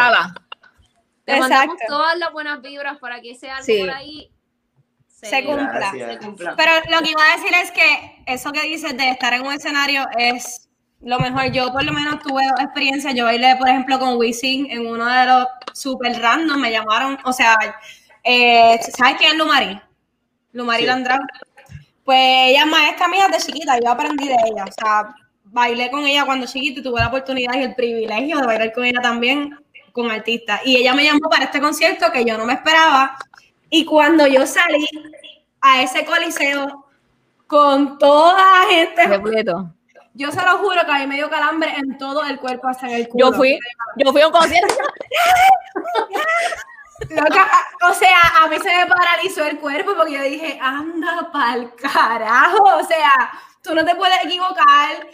[1.25, 3.79] Te mandamos todas las buenas vibras para que ese Sí.
[3.81, 4.31] por ahí
[5.09, 5.93] Se cumpla.
[5.93, 6.55] Se cumpla.
[6.57, 9.53] Pero lo que iba a decir es que eso que dices de estar en un
[9.53, 10.69] escenario es
[11.03, 11.53] lo mejor.
[11.53, 13.15] Yo por lo menos tuve dos experiencias.
[13.15, 16.59] Yo bailé, por ejemplo, con Wisin en uno de los super random.
[16.61, 17.55] Me llamaron, o sea,
[18.25, 19.79] eh, ¿sabes quién es Lumari?
[20.53, 20.87] Lumari Sí.
[20.89, 21.21] Landrau.
[22.05, 23.79] Pues ella es maestra mía de chiquita.
[23.79, 24.65] Yo aprendí de ella.
[24.65, 28.47] O sea, bailé con ella cuando chiquita y tuve la oportunidad y el privilegio de
[28.47, 29.55] bailar con ella también
[29.93, 30.61] con artistas.
[30.65, 33.17] Y ella me llamó para este concierto que yo no me esperaba.
[33.69, 34.87] Y cuando yo salí
[35.61, 36.87] a ese coliseo
[37.47, 39.03] con toda la gente,
[40.15, 42.89] yo se lo juro que a mí me dio calambre en todo el cuerpo, hasta
[42.89, 43.31] en el culo.
[43.31, 43.59] Yo fui,
[43.97, 44.75] yo fui a un concierto.
[47.09, 47.49] Loca,
[47.89, 52.77] o sea, a mí se me paralizó el cuerpo porque yo dije, anda pa'l carajo.
[52.77, 53.11] O sea,
[53.63, 55.07] tú no te puedes equivocar,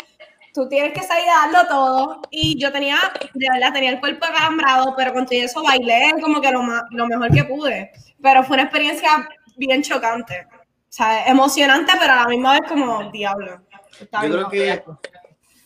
[0.57, 2.23] tú tienes que salir a darlo todo.
[2.31, 2.97] Y yo tenía,
[3.35, 7.07] de verdad, tenía el cuerpo acalambrado, pero con todo eso bailé como que lo, lo
[7.07, 7.93] mejor que pude.
[8.23, 10.47] Pero fue una experiencia bien chocante.
[10.51, 13.61] O sea, emocionante, pero a la misma vez como diablo.
[14.01, 14.83] Está Yo creo que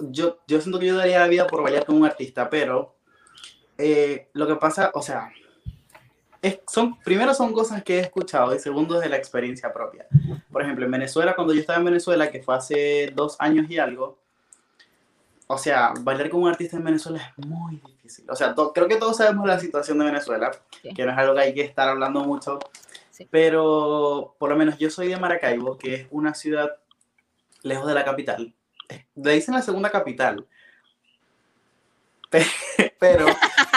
[0.01, 2.97] yo, yo siento que yo daría la vida por bailar con un artista, pero
[3.79, 5.31] eh, lo que pasa, o sea,
[6.43, 10.07] es- son, primero son cosas que he escuchado y segundo es de la experiencia propia.
[10.51, 13.79] Por ejemplo, en Venezuela, cuando yo estaba en Venezuela, que fue hace dos años y
[13.79, 14.19] algo,
[15.53, 18.25] o sea, bailar con un artista en Venezuela es muy difícil.
[18.31, 20.95] O sea, creo que todos sabemos la situación de Venezuela, Sí.
[20.95, 22.59] que no es algo que hay que estar hablando mucho,
[23.11, 23.27] Sí.
[23.31, 26.77] pero por lo menos yo soy de Maracaibo, que es una ciudad
[27.63, 28.55] lejos de la capital.
[29.17, 30.47] Le dicen la segunda capital,
[32.31, 32.47] Pe-
[33.01, 33.27] pero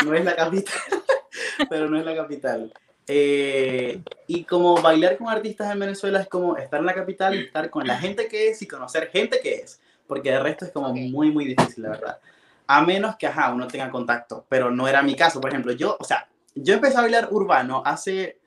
[0.06, 0.74] no es la capital.
[1.70, 2.72] pero no es la capital.
[3.08, 7.40] Eh, y como bailar con artistas en Venezuela es como estar en la capital y
[7.46, 9.82] estar con la gente que es y conocer gente que es,
[10.14, 10.96] porque de resto es como Ok.
[10.96, 12.20] muy, muy difícil, la verdad.
[12.68, 15.42] A menos que, ajá, uno tenga contacto, pero no era mi caso.
[15.42, 18.40] Por ejemplo, yo, o sea, yo empecé a bailar urbano hace,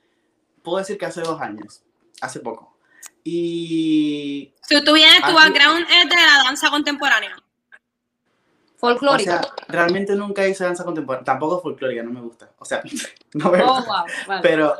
[0.62, 1.82] puedo decir que hace dos años,
[2.20, 2.76] hace poco.
[3.24, 7.36] Y Si tú vienes, tu background es de la danza contemporánea.
[7.36, 9.42] O Folclórica.
[9.42, 12.52] sea, realmente nunca hice danza contemporánea, tampoco folclórica, no me gusta.
[12.58, 12.82] O sea,
[13.34, 13.90] no me oh, gusta.
[13.92, 14.04] wow.
[14.28, 14.42] Vale.
[14.42, 14.76] Pero,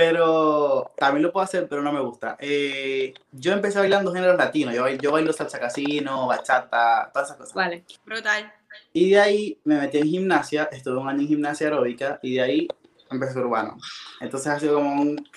[0.00, 2.36] pero también lo puedo hacer, pero no me gusta.
[2.38, 7.38] Eh, yo empecé bailando géneros latinos, yo, bailo- yo bailo salsa casino, bachata, todas esas
[7.38, 7.54] cosas.
[7.54, 7.82] Vale.
[8.04, 8.52] Brutal.
[8.92, 12.42] Y de ahí me metí en gimnasia, estuve un año en gimnasia aeróbica y de
[12.42, 12.68] ahí
[13.10, 13.78] empecé urbano.
[14.20, 15.28] Entonces ha sido como un...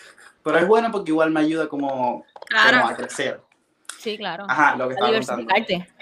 [0.44, 2.82] Pero es bueno porque igual me ayuda como, Claro.
[2.82, 3.40] como a crecer.
[3.98, 4.46] Sí, claro.
[4.50, 5.42] Ajá, lo que estaba contando.
[5.44, 5.94] diversificarte.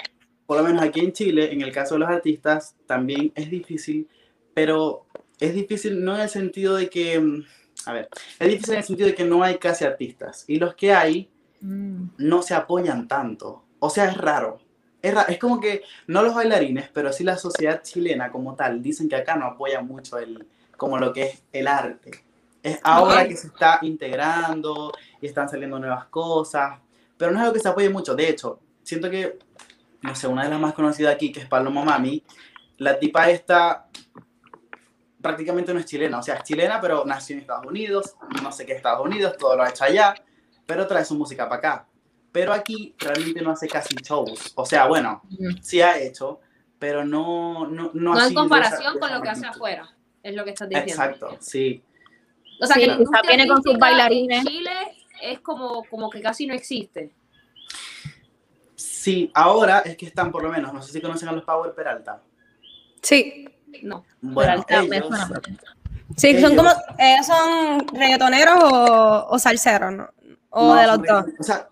[0.48, 4.08] por lo menos aquí en Chile, en el caso de los artistas, también es difícil,
[4.56, 5.06] pero
[5.40, 7.44] es difícil no en el sentido de que, mm,
[7.88, 10.76] a ver, es difícil en el sentido de que no hay casi artistas y los
[10.76, 12.10] que hay Mm.
[12.20, 13.64] no se apoyan tanto.
[13.80, 14.60] O sea, es raro.
[15.02, 18.80] Es, ra- es como que no los bailarines, pero sí la sociedad chilena como tal,
[18.84, 20.46] dicen que acá no apoya mucho el,
[20.78, 22.12] como lo que es el arte.
[22.62, 26.80] Es ahora que se está integrando y están saliendo nuevas cosas,
[27.18, 28.14] pero no es algo que se apoye mucho.
[28.16, 29.40] De hecho, siento que,
[30.02, 32.24] no sé, una de las más conocidas aquí, que es Paloma Mami,
[32.78, 33.87] la tipa esta
[35.22, 38.66] prácticamente no es chilena, o sea, es chilena, pero nació en Estados Unidos, no sé
[38.66, 40.14] qué es Estados Unidos, todo lo ha hecho allá,
[40.66, 41.88] pero trae su música para acá.
[42.32, 44.52] Pero aquí realmente no hace casi shows.
[44.56, 45.22] O sea, bueno,
[45.62, 46.40] sí ha hecho,
[46.78, 49.90] pero no no no, No así en comparación esa- con lo que hace afuera,
[50.22, 50.92] es lo que estás diciendo.
[51.04, 51.82] Exacto, sí.
[52.62, 54.40] O sea, Sí, que la quizá industria viene con sus bailarines.
[54.40, 54.72] En Chile
[55.22, 57.12] es como, como que casi no existe.
[58.76, 61.74] Sí, ahora es que están por lo menos, no sé si conocen a los Power
[61.74, 62.22] Peralta.
[63.02, 63.48] Sí.
[63.84, 64.06] No.
[64.22, 65.10] Bueno, Peralta, me ellos.
[66.16, 70.10] Sí, son como, ellos son reggaetoneros o, o salseros, ¿no?
[70.50, 71.26] O no, de los dos.
[71.40, 71.68] O sea,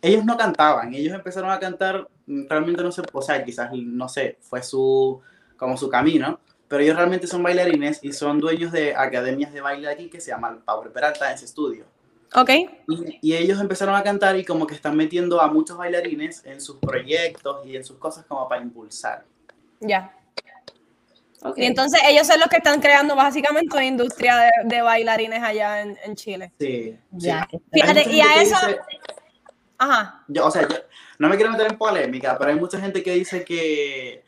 [0.00, 4.08] ellos no cantaban, ellos empezaron a cantar, mm, realmente no sé, o sea, quizás, no
[4.08, 5.20] sé, fue su,
[5.56, 9.88] como su camino, pero ellos realmente son bailarines y son dueños de academias de baile
[9.88, 11.84] aquí que se llaman Power Peralta Dance Studio.
[12.34, 12.50] Ok.
[12.86, 16.60] Y, y ellos empezaron a cantar y como que están metiendo a muchos bailarines en
[16.60, 19.24] sus proyectos y en sus cosas como para impulsar.
[19.80, 20.14] Ya.
[21.42, 21.56] Ok.
[21.58, 25.80] Y entonces ellos son los que están creando básicamente una industria de, de bailarines allá
[25.80, 26.52] en, en Chile.
[26.58, 26.96] Sí.
[27.12, 27.48] Ya.
[27.50, 27.58] sí.
[27.72, 28.80] Fíjate, y a eso- dice-
[29.78, 30.22] Ajá.
[30.28, 30.76] yo, o sea, yo
[31.18, 34.22] no me quiero meter en polémica, pero hay mucha gente que dice que,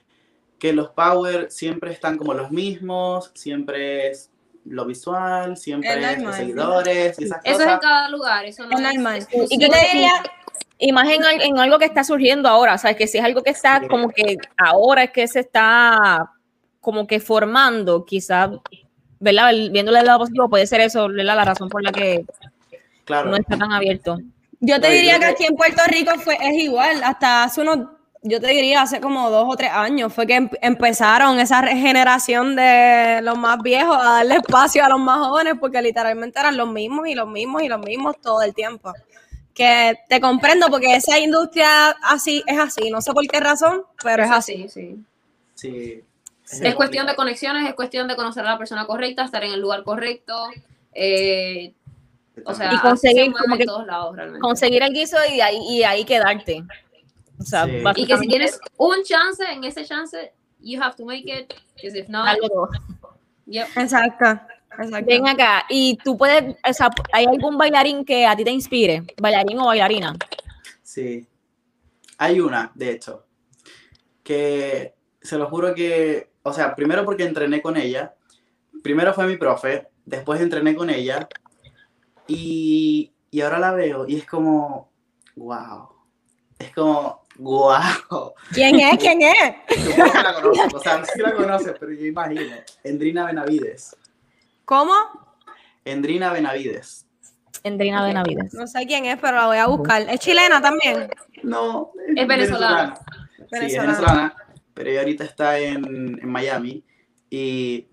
[0.58, 4.30] que los Power siempre están como los mismos, siempre es
[4.64, 7.80] lo visual, siempre Es es, los seguidores y esas Eso es en cosas.
[7.80, 9.16] cada lugar, eso no Es normal.
[9.16, 9.48] exclusivo.
[9.50, 10.12] ¿Y qué te diría?
[10.78, 13.42] Y más en, en algo que está surgiendo ahora, o sea, que si es algo
[13.42, 13.88] que está Sí.
[13.88, 16.32] como que ahora es que se está
[16.82, 18.50] como que formando, quizás,
[19.20, 19.52] ¿verdad?
[19.70, 21.36] Viéndole el lado positivo, puede ser eso, ¿verdad?
[21.36, 22.26] La razón por la que
[23.04, 23.30] Claro.
[23.30, 24.18] no está tan abierto.
[24.60, 27.88] Yo te diría yo que aquí en Puerto Rico fue, es igual, hasta hace unos,
[28.22, 32.54] yo te diría hace como dos o tres años, fue que em- empezaron esa generación
[32.54, 36.68] de los más viejos a darle espacio a los más jóvenes, porque literalmente eran los
[36.68, 38.92] mismos y los mismos y los mismos todo el tiempo.
[39.54, 44.22] Que te comprendo porque esa industria así es así, no sé por qué razón, pero
[44.24, 44.68] es así.
[44.68, 44.96] sí,
[45.54, 46.02] sí.
[46.52, 46.66] Sí.
[46.66, 49.60] Es cuestión de conexiones, es cuestión de conocer a la persona correcta, estar en el
[49.60, 50.34] lugar correcto.
[50.94, 51.72] eh,
[52.44, 54.40] o sea, Y conseguir como que- todos lados realmente.
[54.40, 56.64] Conseguir el guiso y ahí, y ahí quedarte.
[57.38, 57.82] O sea, Sí.
[57.96, 61.98] Y que si tienes un chance, en ese chance, you have to make it, because
[61.98, 62.68] if not, todo.
[63.46, 63.66] yep.
[63.76, 64.38] Exacto.
[64.78, 65.06] Exacto.
[65.06, 69.02] Ven acá, y tú puedes, o sea, ¿hay algún bailarín que a ti te inspire?
[69.20, 70.14] ¿Bailarín o bailarina?
[70.82, 71.26] Sí.
[72.18, 73.26] Hay una, de hecho,
[74.22, 78.14] que se lo juro que, o sea, primero porque entrené con ella,
[78.82, 81.28] primero fue mi profe, después entrené con ella
[82.26, 84.90] y, y ahora la veo y es como,
[85.36, 85.88] wow,
[86.58, 88.32] es como, wow.
[88.52, 88.98] ¿Quién es?
[88.98, 89.54] ¿Quién es?
[89.84, 92.56] Supongo que la conozco, o sea, no sé si la conoces, pero yo imagino.
[92.84, 93.96] Endrina Benavides.
[94.64, 94.92] ¿Cómo?
[95.84, 97.06] Endrina Benavides.
[97.64, 98.54] Endrina Benavides.
[98.54, 100.02] No sé quién es, pero la voy a buscar.
[100.02, 101.08] ¿Es chilena también?
[101.42, 102.96] No, Es venezolana.
[103.36, 104.34] Sí, es Venezolana.
[104.74, 106.84] Pero ella ahorita está en, en Miami
[107.30, 107.86] y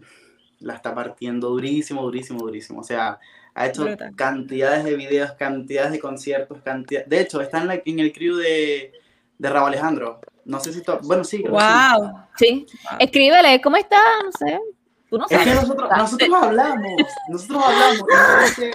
[0.60, 2.82] la está partiendo durísimo, durísimo, durísimo.
[2.82, 3.20] O sea,
[3.54, 4.16] ha hecho Brutal.
[4.16, 7.06] cantidades de videos, cantidades de conciertos, cantidad...
[7.06, 8.92] De hecho, está en, la- en el crew de,
[9.38, 10.20] de Raúl Alejandro.
[10.46, 10.82] No sé si...
[10.82, 11.68] to- Bueno, sí, creo que sí.
[12.00, 12.14] Wow.
[12.38, 12.66] Sí.
[13.00, 13.98] Escríbele, ¿cómo está?
[14.24, 14.60] No sé.
[15.10, 15.48] Tú no Es sabes.
[15.48, 16.92] que nosotros, nosotros hablamos,
[17.30, 18.00] nosotros hablamos.
[18.00, 18.72] Y me dice,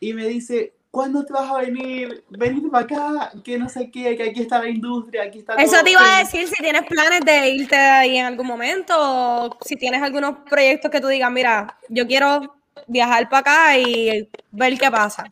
[0.00, 2.24] y me dice, ¿cuándo te vas a venir?
[2.30, 5.72] Venite para acá, que no sé qué, que aquí está la industria, aquí está Eso
[5.72, 5.84] todo".
[5.84, 9.76] te iba a decir si tienes planes de irte ahí en algún momento o si
[9.76, 12.56] tienes algunos proyectos que tú digas, mira, yo quiero
[12.86, 15.24] viajar para acá y ver qué pasa.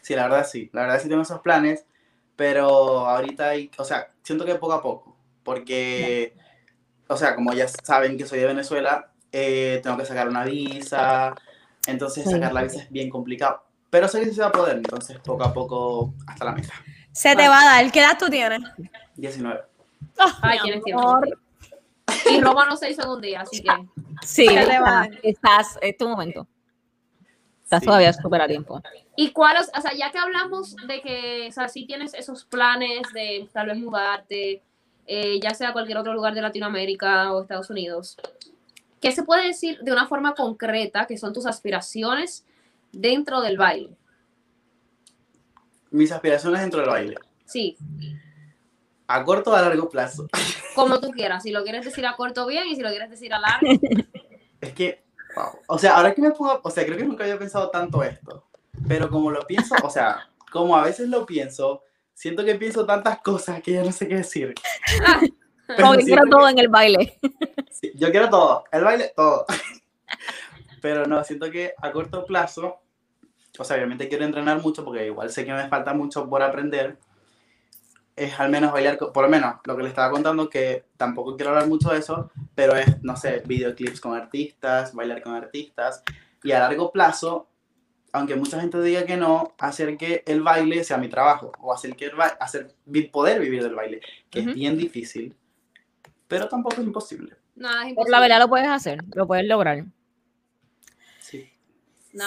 [0.00, 1.84] Sí, la verdad sí, la verdad sí tengo esos planes,
[2.34, 2.66] pero
[3.06, 6.32] ahorita hay, o sea, siento que poco a poco, porque,
[7.08, 11.34] o sea, como ya saben que soy de Venezuela, eh, tengo que sacar una visa,
[11.86, 12.30] entonces Sí.
[12.30, 13.64] sacar la visa es bien complicado,
[13.94, 16.72] pero sé que sí se va a poder, entonces poco a poco hasta la meta.
[17.12, 17.92] Se te va a dar.
[17.92, 18.60] ¿Qué edad tú tienes?
[19.14, 19.60] 19.
[20.42, 21.20] Ay, tienes tiempo.
[22.28, 23.70] Y Roma no se hizo en un día, así que
[24.24, 25.08] Sí, Se te va.
[25.22, 26.44] estás, es tu momento.
[27.62, 27.86] Estás Sí.
[27.86, 28.82] todavía súper a tiempo.
[29.14, 33.02] ¿Y cuáles, o sea, ya que hablamos de que, o sea, sí tienes esos planes
[33.12, 34.60] de tal vez mudarte,
[35.06, 38.16] eh, ya sea a cualquier otro lugar de Latinoamérica o Estados Unidos,
[39.00, 42.44] ¿qué se puede decir de una forma concreta que son tus aspiraciones
[43.00, 43.96] dentro del baile?
[45.90, 47.76] Mis aspiraciones dentro del baile, Sí,
[49.06, 50.26] a corto o a largo plazo.
[50.74, 51.42] como tú quieras.
[51.42, 53.66] Si lo quieres decir a corto, bien, y si lo quieres decir a largo,
[54.60, 55.04] Es que,
[55.36, 55.58] wow.
[55.68, 58.48] O sea, ahora que me pongo, o sea, creo que nunca había pensado tanto esto,
[58.88, 61.82] pero como lo pienso, o sea, como a veces lo pienso,
[62.14, 64.54] siento que pienso tantas cosas que ya no sé qué decir.
[65.66, 67.18] Pero Como que quiero todo que- en el baile.
[67.70, 69.46] sí, yo quiero todo, el baile, todo.
[70.82, 72.80] Pero no, siento que a corto plazo,
[73.58, 76.98] o sea, obviamente quiero entrenar mucho porque igual sé que me falta mucho por aprender.
[78.16, 81.50] es al menos bailar, por lo menos lo que le estaba contando, que tampoco quiero
[81.50, 86.02] hablar mucho de eso, pero es, no sé, videoclips con artistas, bailar con artistas,
[86.44, 87.48] y a largo plazo,
[88.12, 91.96] aunque mucha gente diga que no, hacer que el baile sea mi trabajo, o hacer
[91.96, 92.72] que el ba- hacer,
[93.10, 94.00] poder vivir del baile,
[94.30, 94.50] que Ujú.
[94.50, 95.34] es bien difícil,
[96.28, 97.34] pero tampoco es imposible.
[97.56, 98.10] Nada es Por imposible.
[98.12, 99.84] la verdad lo puedes hacer, lo puedes lograr.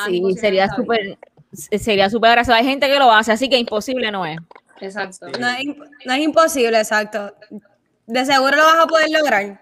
[0.05, 0.21] Sí.
[0.21, 1.17] Nada sería súper,
[1.53, 2.57] sería súper gracioso.
[2.57, 4.38] Hay gente que lo hace, así que imposible no es.
[4.81, 5.27] Exacto.
[5.39, 5.65] No es,
[6.05, 7.33] no es imposible, exacto.
[8.05, 9.61] De seguro lo vas a poder lograr.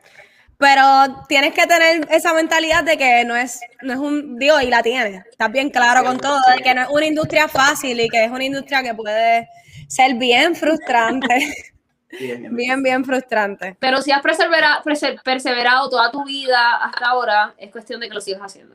[0.58, 4.68] Pero tienes que tener esa mentalidad de que no es, no es un, digo, y
[4.68, 5.26] la tienes.
[5.30, 8.32] Estás bien claro con todo, de que no es una industria fácil y que es
[8.32, 9.50] una industria que puede
[9.88, 11.28] ser bien frustrante.
[12.18, 12.56] Bien, bien.
[12.56, 13.76] bien, bien frustrante.
[13.78, 18.14] Pero si has persevera- perse- perseverado toda tu vida hasta ahora, es cuestión de que
[18.14, 18.74] lo sigas haciendo.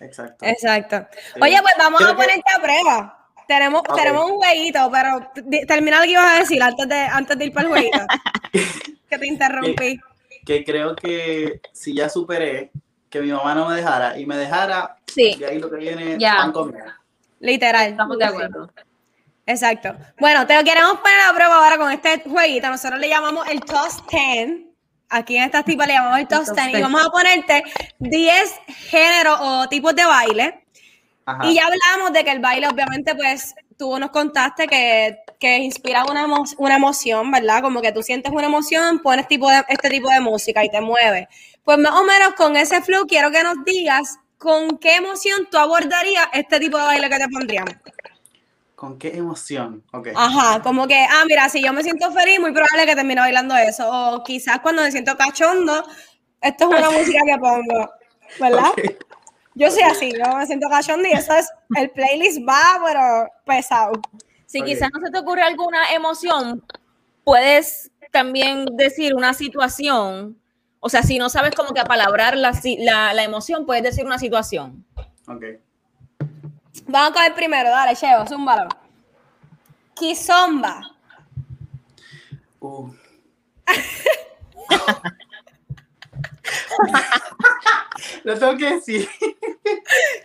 [0.00, 0.44] Exacto.
[0.46, 1.06] Exacto.
[1.34, 1.40] Sí.
[1.42, 3.16] Oye, pues vamos Creo a que- ponerte a prueba.
[3.46, 3.96] Tenemos, Ok.
[3.96, 5.30] tenemos un jueguito, pero
[5.66, 7.98] termina lo que ibas a decir antes de, antes de ir para el jueguito.
[9.10, 10.00] que te interrumpí.
[10.46, 12.70] que creo que si ya superé
[13.10, 15.34] que mi mamá no me dejara y me dejara, Sí.
[15.36, 16.36] de ahí lo que viene Ya.
[16.36, 16.84] pan comido.
[17.40, 17.88] Literal.
[17.90, 18.70] Estamos de acuerdo.
[19.46, 19.96] Exacto.
[20.20, 22.68] Bueno, te lo queremos poner a prueba ahora con este jueguito.
[22.68, 24.69] Nosotros le llamamos el Toss 10.
[25.10, 26.66] Aquí en esta tipa le llamamos el Toss 10.
[26.68, 26.82] Y 10.
[26.82, 27.64] vamos a ponerte
[27.98, 28.54] 10
[28.88, 30.64] géneros o tipos de baile.
[31.26, 31.46] Ajá.
[31.46, 36.04] Y ya hablamos de que el baile, obviamente, pues tú nos contaste que, que inspira
[36.04, 37.60] una, emo- una emoción, ¿verdad?
[37.62, 40.80] Como que tú sientes una emoción, pones tipo de, este tipo de música y te
[40.80, 41.28] mueve.
[41.64, 45.58] Pues más o menos con ese flow quiero que nos digas con qué emoción tú
[45.58, 47.74] abordarías este tipo de baile que te pondríamos.
[48.80, 49.84] ¿Con qué emoción?
[49.92, 50.08] Ok.
[50.16, 53.54] Ajá, como que, ah, mira, si yo me siento feliz, muy probable que termine bailando
[53.54, 53.86] eso.
[53.86, 55.84] O quizás cuando me siento cachondo,
[56.40, 57.90] esto es una música que pongo,
[58.40, 58.70] ¿verdad?
[59.54, 63.92] Yo soy así, yo me siento cachondo y eso es, el playlist va, pero pesado.
[64.46, 66.64] Si quizás no se te ocurre alguna emoción,
[67.22, 70.40] puedes también decir una situación.
[70.78, 74.18] O sea, si no sabes cómo que apalabrar la, la, la emoción, puedes decir una
[74.18, 74.86] situación.
[75.28, 75.44] Ok.
[76.86, 78.68] Vamos con el primero, dale, Cheo, zúmbalo.
[79.94, 80.80] Kizomba.
[82.60, 82.92] Uh.
[88.24, 89.08] Lo tengo que decir.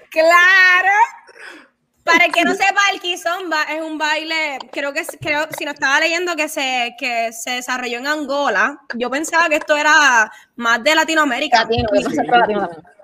[0.09, 0.89] Claro.
[2.03, 5.71] Para el que no sepa, el kizomba es un baile, creo que, creo, si no
[5.71, 10.83] estaba leyendo que se, que se desarrolló en Angola, yo pensaba que esto era más
[10.83, 11.61] de Latinoamérica.
[11.61, 12.94] Latino, que pasa por latino también.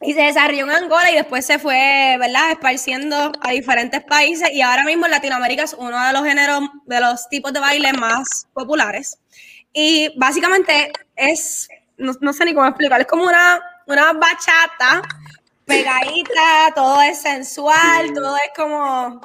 [0.00, 4.62] Y se desarrolló en Angola y después se fue, ¿verdad?, esparciendo a diferentes países y
[4.62, 8.46] ahora mismo en Latinoamérica es uno de los géneros, de los tipos de baile más
[8.54, 9.18] populares.
[9.72, 15.02] Y básicamente es, no, no sé ni cómo explicar, es como una, una bachata
[15.64, 18.14] pegadita, todo es sensual, Sí.
[18.14, 19.20] todo es como...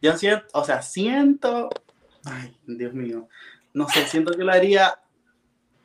[0.00, 1.70] Yo siento, o sea, siento.
[2.26, 3.28] Ay, Dios mío.
[3.72, 4.98] No sé, siento que lo haría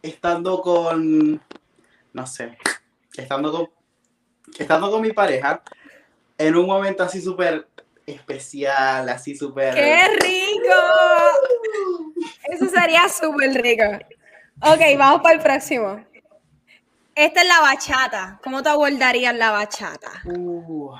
[0.02, 1.42] estando con.
[2.14, 2.58] No sé.
[3.20, 3.70] Estando con.
[4.58, 5.62] Estando con mi pareja.
[6.38, 7.68] En un momento así súper
[8.06, 9.76] especial, así súper.
[9.76, 10.76] ¡Qué rico!
[12.50, 13.84] Eso sería súper rico.
[14.62, 16.04] Ok, vamos para el próximo.
[17.14, 18.40] Esta es la bachata.
[18.44, 20.22] ¿Cómo tú abordarías la bachata?
[20.26, 20.96] Uh.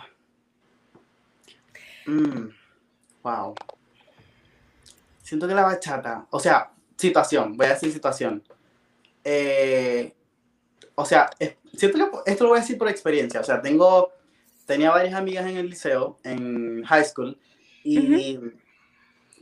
[2.06, 2.50] Mm.
[3.24, 3.56] Wow.
[5.22, 8.44] Siento que la bachata, o sea, situación, voy a decir situación.
[9.24, 10.14] Eh,
[10.96, 13.40] o sea, es- siento que esto lo voy a decir por experiencia.
[13.40, 14.12] O sea, tengo,
[14.66, 17.38] tenía varias amigas en el liceo, en high school,
[17.84, 18.40] y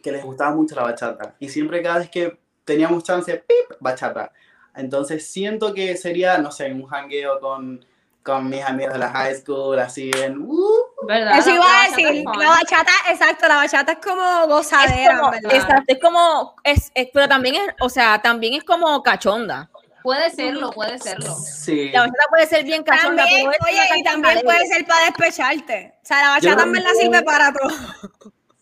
[0.04, 1.36] que les gustaba mucho la bachata.
[1.40, 3.78] Y siempre cada vez que teníamos chance, ¡pip!
[3.80, 4.32] bachata.
[4.76, 7.84] Entonces siento que sería, no sé, un jangueo con,
[8.22, 10.40] con mis amigos de la high school, así en...
[10.42, 10.68] ¡uh!
[11.08, 11.40] ¿Verdad?
[11.40, 12.24] Eso iba a decir.
[12.38, 15.54] La bachata, exacto, la bachata es como gozadera, Es como, ¿verdad?
[15.56, 19.70] exacto, es como, es, es- pero también es, o sea, también es como cachonda.
[20.08, 21.36] Puede serlo, puede serlo.
[21.36, 21.90] Sí.
[21.92, 25.96] La bachata puede ser bien cachonda, También, oye, y también puede ser para despecharte.
[26.02, 27.70] O sea, la bachata en verdad sirve para todo.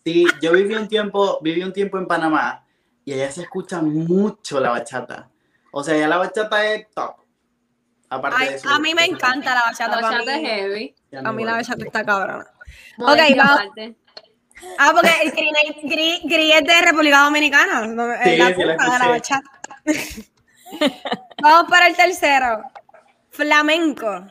[0.03, 2.65] Sí, yo viví un tiempo, viví un tiempo en Panamá
[3.03, 5.29] y allá se escucha mucho la bachata.
[5.71, 7.15] O sea, ya la bachata es top.
[8.09, 8.67] Aparte Ay, de eso.
[8.69, 9.91] a mí me encanta la La bachata.
[10.01, 10.95] para bachata es heavy.
[11.23, 12.47] a mí la bachata está cabrona.
[12.97, 13.59] Modestia vamos.
[13.59, 13.95] aparte.
[14.79, 17.85] Ah, porque Gri, Gri- Gri es de República Dominicana.
[17.85, 19.51] no, es Sí, la sí, la de la bachata.
[21.41, 22.63] Vamos para el tercero.
[23.29, 24.25] Flamenco.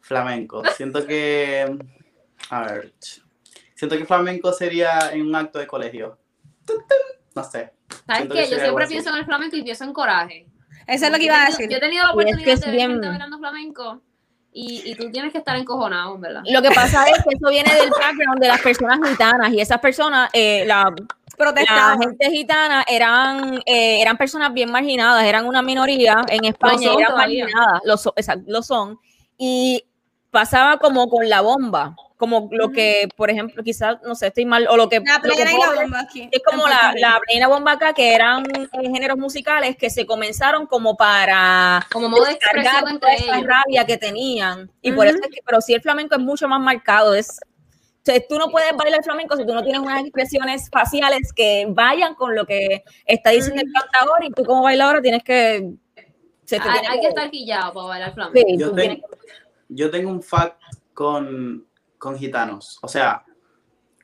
[0.00, 0.62] Flamenco.
[0.76, 1.78] Siento que.
[2.50, 2.92] A ver.
[3.74, 6.18] Siento que flamenco sería en un acto de colegio.
[7.34, 7.72] No sé.
[8.06, 8.28] ¿Sabes qué?
[8.44, 8.94] que Yo siempre así.
[8.94, 10.46] pienso en el flamenco y pienso en coraje.
[10.86, 11.68] Eso es lo que iba a decir.
[11.68, 14.02] Yo he tenido la Y es que oportunidad es de bien- gente bailando flamenco
[14.52, 16.42] y, y tú tienes que estar encojonado, ¿verdad?
[16.50, 19.78] Lo que pasa es que eso viene del background de las personas gitanas y esas
[19.80, 20.92] personas, eh, la,
[21.44, 22.00] protestaban.
[22.00, 27.12] gente gitana eran, eh, eran personas bien marginadas, eran una minoría en España, son eran
[27.12, 27.44] todavía.
[27.44, 28.98] marginadas, lo, son- exacto, lo son,
[29.38, 29.84] y
[30.30, 34.66] pasaba como con la bomba, como lo que, por ejemplo, quizás, no sé, estoy mal,
[34.68, 35.00] o lo que...
[35.00, 36.28] La lo que plena y la bomba aquí.
[36.30, 40.66] Es como la, la plena bomba acá, que eran eh, géneros musicales que se comenzaron
[40.66, 44.70] como para Como modo de descargar toda esa rabia que tenían.
[44.82, 47.14] Y por eso es que, pero sí el flamenco es mucho más marcado.
[47.14, 47.40] Es,
[48.10, 52.14] sea, tú no puedes bailar flamenco si tú no tienes unas expresiones faciales que vayan
[52.14, 55.70] con lo que está diciendo el cantador y tú como bailadora tienes que...
[56.44, 58.48] se te Hay, tiene hay que estar quillado para bailar flamenco.
[58.48, 59.06] sí, Yo tengo,
[59.68, 60.60] yo tengo un fact
[60.94, 61.66] con,
[61.98, 62.78] con gitanos.
[62.82, 63.24] O sea,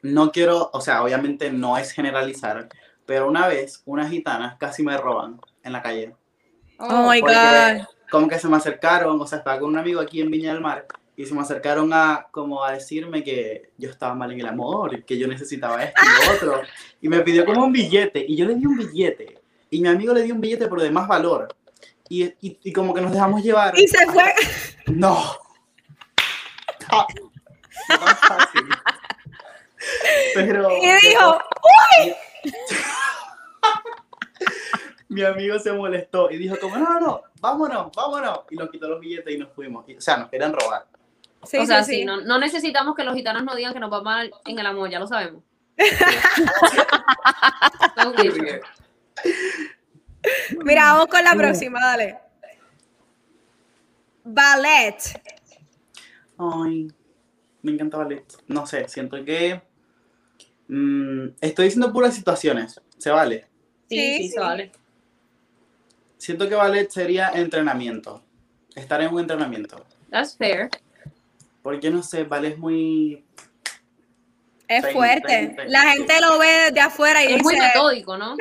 [0.02, 2.68] no quiero, o sea, obviamente no es generalizar,
[3.04, 6.14] pero una vez unas gitanas casi me roban en la calle.
[6.78, 7.86] Oh my God.
[8.10, 10.60] como que se me acercaron, o sea, estaba con un amigo aquí en Viña del
[10.60, 10.86] Mar
[11.16, 15.02] y se me acercaron a como a decirme que yo estaba mal en el amor,
[15.04, 16.62] que yo necesitaba esto y lo otro.
[17.00, 19.40] Y me pidió como un billete y yo le di un billete.
[19.70, 21.48] Y mi amigo le dio un billete pero de más valor.
[22.08, 23.76] Y, y, y como que nos dejamos llevar.
[23.78, 24.24] Y se fue.
[24.86, 25.20] No.
[26.88, 27.04] Ah,
[27.88, 28.68] fácil.
[30.34, 30.68] Pero.
[30.80, 31.38] Y dijo,
[35.08, 38.40] Mi amigo se molestó y dijo como, no, no, no, vámonos, vámonos.
[38.50, 39.84] Y nos quitó los billetes y nos fuimos.
[39.84, 40.86] O sea, nos querían robar.
[41.46, 42.04] Sí, o sea, sí.
[42.04, 44.90] No, no necesitamos que los gitanos nos digan que nos va mal en el amor,
[44.90, 45.42] ya lo sabemos.
[50.64, 52.18] Mira, vamos con la próxima, dale.
[54.24, 54.96] Ballet.
[56.38, 56.88] Ay,
[57.62, 58.24] me encanta ballet.
[58.48, 59.62] No sé, siento que...
[60.68, 62.80] mm, estoy diciendo puras situaciones.
[62.98, 63.46] ¿Se vale?
[63.88, 64.28] Sí, Sí, sí, sí.
[64.30, 64.72] se vale.
[66.18, 68.22] Siento que ballet sería entrenamiento.
[68.74, 69.84] Estar en un entrenamiento.
[70.10, 70.68] That's fair.
[71.66, 73.24] Porque no sé, ballet es muy...
[74.68, 75.56] Es fuerte.
[75.66, 78.36] La gente lo ve desde afuera y Es muy metódico, ¿no?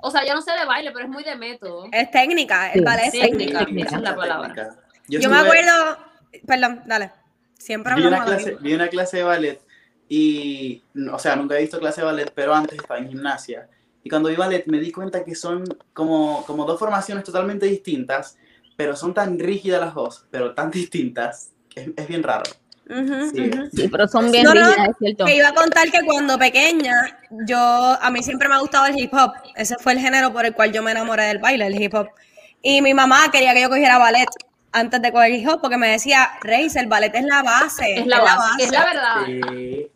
[0.00, 1.84] O sea, yo no sé de baile, pero es muy de método.
[1.92, 2.84] es técnica, el Sí.
[2.86, 3.20] ballet es Sí.
[3.20, 3.58] técnica.
[3.66, 4.54] Técnica, esa es la palabra.
[4.54, 4.76] técnica.
[5.08, 5.98] Yo me acuerdo,
[6.46, 7.10] perdón, dale.
[7.58, 9.60] Siempre vi una, de clase, vi una clase de ballet
[10.08, 13.68] y, o sea, nunca he visto clase de ballet, pero antes estaba en gimnasia.
[14.02, 18.38] Y cuando vi ballet me di cuenta que son como, como dos formaciones totalmente distintas,
[18.74, 22.44] pero son tan rígidas las dos, pero tan distintas, que es, es bien raro.
[23.72, 23.88] Sí.
[23.88, 25.24] pero son bien No, no, rígidas, es cierto.
[25.24, 26.94] Que iba a contar que cuando pequeña,
[27.46, 29.32] yo, a mí siempre me ha gustado el hip hop.
[29.54, 32.08] Ese fue el género por el cual yo me enamoré del baile, el hip hop.
[32.62, 34.28] Y mi mamá quería que yo cogiera ballet
[34.72, 38.00] antes de coger hip hop porque me decía, Reis, el ballet es la base.
[38.00, 39.26] Es la base, es la verdad.
[39.26, 39.86] Sí.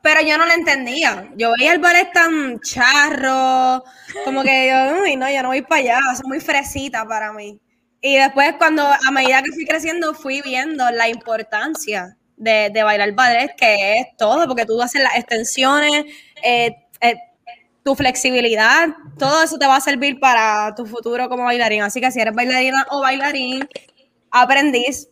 [0.00, 1.30] Pero yo no lo entendía.
[1.34, 3.82] Yo veía el ballet tan charro,
[4.24, 7.58] como que yo, uy, no, yo no voy para allá, es muy fresita para mí.
[8.00, 13.12] Y después cuando, a medida que fui creciendo, fui viendo la importancia de, de bailar
[13.12, 16.04] ballet, que es todo, porque tú haces las extensiones,
[16.42, 17.16] eh, eh,
[17.82, 21.82] tu flexibilidad, todo eso te va a servir para tu futuro como bailarín.
[21.82, 23.68] Así que si eres bailarina o bailarín,
[24.30, 25.08] aprendiz,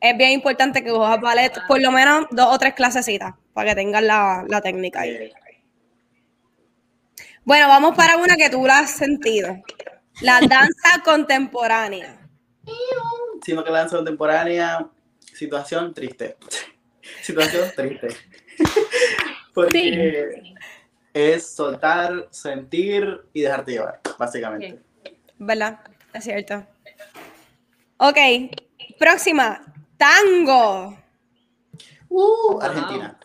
[0.00, 3.76] es bien importante que cojas ballet por lo menos dos o tres clasecitas para que
[3.76, 5.32] tengas la, la técnica ahí.
[7.44, 9.56] Bueno, vamos para una que tú la has sentido.
[10.20, 12.18] La danza contemporánea.
[13.44, 14.88] siendo que la danza contemporánea,
[15.42, 16.36] situación triste.
[17.22, 18.08] situación triste.
[19.54, 20.42] Porque
[21.12, 24.80] es soltar, sentir y dejarte llevar, básicamente.
[25.38, 25.80] ¿Verdad?
[26.14, 26.64] Es cierto.
[27.98, 28.16] Ok,
[28.98, 29.62] próxima.
[29.96, 30.96] Tango.
[32.08, 32.60] Uh, Wow.
[32.60, 33.18] Argentina.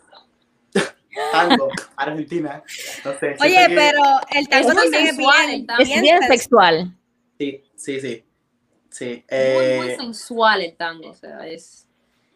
[1.31, 2.63] Tango, Argentina.
[3.03, 3.19] No sé.
[3.19, 4.01] siento Oye, que- pero
[4.33, 5.67] el tango Es muy es sensual, bien.
[5.79, 6.97] Es bien sens- sexual.
[7.39, 8.23] Sí, sí, sí.
[8.89, 9.05] Sí.
[9.05, 11.86] Muy, eh, muy sensual el tango, o sea, es...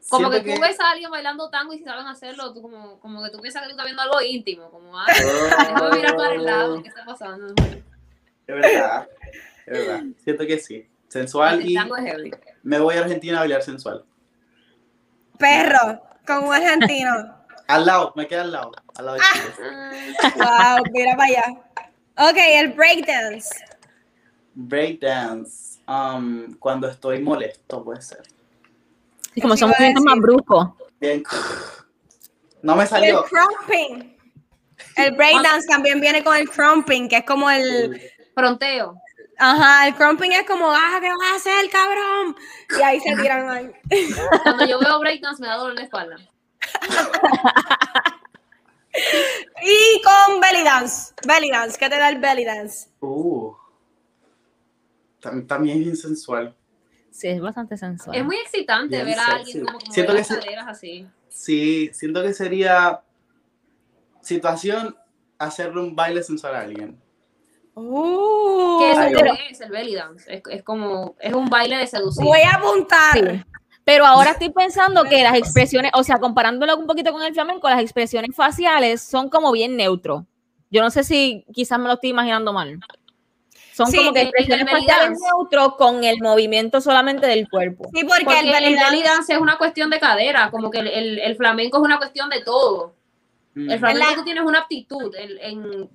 [0.10, 3.24] Como que, tú ves a alguien bailando tango y si saben hacerlo, tú como, como
[3.24, 6.44] que tú piensas que tú estás viendo algo íntimo, como, ah, déjame mirar para el
[6.44, 7.54] lado, ¿qué está pasando?
[8.48, 9.08] Es verdad,
[9.66, 10.04] es verdad.
[10.24, 10.88] Siento que sí.
[11.08, 11.78] Sensual y
[12.64, 14.06] me voy a Argentina a bailar sensual.
[15.38, 17.36] Perro, con un argentino.
[17.68, 18.72] Al lado, me queda al lado.
[18.96, 20.16] Al lado de Chile.
[20.36, 21.44] Wow, mira para allá.
[22.18, 23.50] Ok, el breakdance.
[24.54, 25.80] Breakdance.
[25.88, 28.24] um, cuando estoy molesto, puede ser.
[29.36, 30.22] Y como a movimientos más decir.
[30.22, 30.68] bruscos.
[31.00, 31.24] Bien.
[32.62, 33.24] No me El salió.
[33.26, 34.18] crumping.
[34.98, 38.02] El breakdance también viene con el crumping, que es como el.
[38.36, 38.96] Fronteo.
[39.38, 42.36] Ajá, el crumping es como, ah, ¿qué vas a hacer, cabrón?
[42.78, 43.72] Y ahí se tiran ahí.
[44.44, 46.18] Cuando yo veo breakdance me da dolor de espalda.
[49.64, 51.14] Y con belly dance.
[51.26, 52.90] Belly dance, ¿qué te da el belly dance?
[53.00, 53.54] Uh.
[55.22, 56.56] Tam- También es bien sensual.
[57.12, 58.16] Sí, es bastante sensual.
[58.16, 59.36] Es muy excitante Bien ver a sexy.
[59.40, 60.36] alguien como, como Siento que las sí.
[60.36, 61.08] caderas así.
[61.30, 63.02] Sí, siento que sería
[64.22, 64.96] situación
[65.38, 67.00] hacerle un baile sensual a alguien.
[67.74, 69.02] Uh, Que eso
[69.50, 70.34] es el belly dance.
[70.34, 72.24] Es, es como, es un baile de seducir.
[72.24, 73.14] voy a apuntar.
[73.14, 73.44] Sí.
[73.84, 77.68] Pero ahora estoy pensando que las expresiones, o sea, comparándolo un poquito con el flamenco,
[77.70, 80.24] las expresiones faciales son como bien neutros.
[80.70, 82.80] Yo no sé si quizás me lo estoy imaginando mal.
[83.84, 85.26] Son Sí, como que expresiones belly faciales dance.
[85.26, 87.90] neutros con el movimiento solamente del cuerpo.
[87.94, 90.80] Sí, porque, Porque el el belly belly dance- es una cuestión de cadera, como que
[90.80, 92.96] el, el- el flamenco es una cuestión de todo.
[93.56, 93.70] Mm.
[93.72, 95.90] El flamenco la- tú tienes una aptitud, el, en,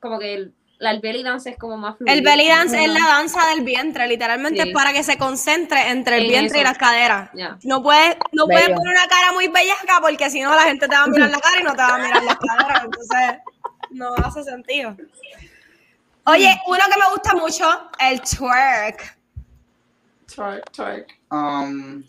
[0.00, 2.14] como que el, la, el belly dance es como más fluido.
[2.16, 4.68] el belly dance es la danza del vientre, literalmente Sí.
[4.68, 6.70] es para que se concentre entre el En vientre y eso.
[6.70, 7.30] las caderas.
[7.34, 7.58] Ya.
[7.64, 10.94] No puedes, no puedes poner una cara muy bellaca porque si no la gente te
[10.96, 12.84] va a mirar la cara y no te va a mirar las caderas.
[12.84, 13.38] Entonces,
[13.90, 14.96] no hace sentido.
[16.26, 19.18] Oye, uno que me gusta mucho, el twerk.
[20.34, 21.08] Twerk, twerk.
[21.30, 22.04] Um,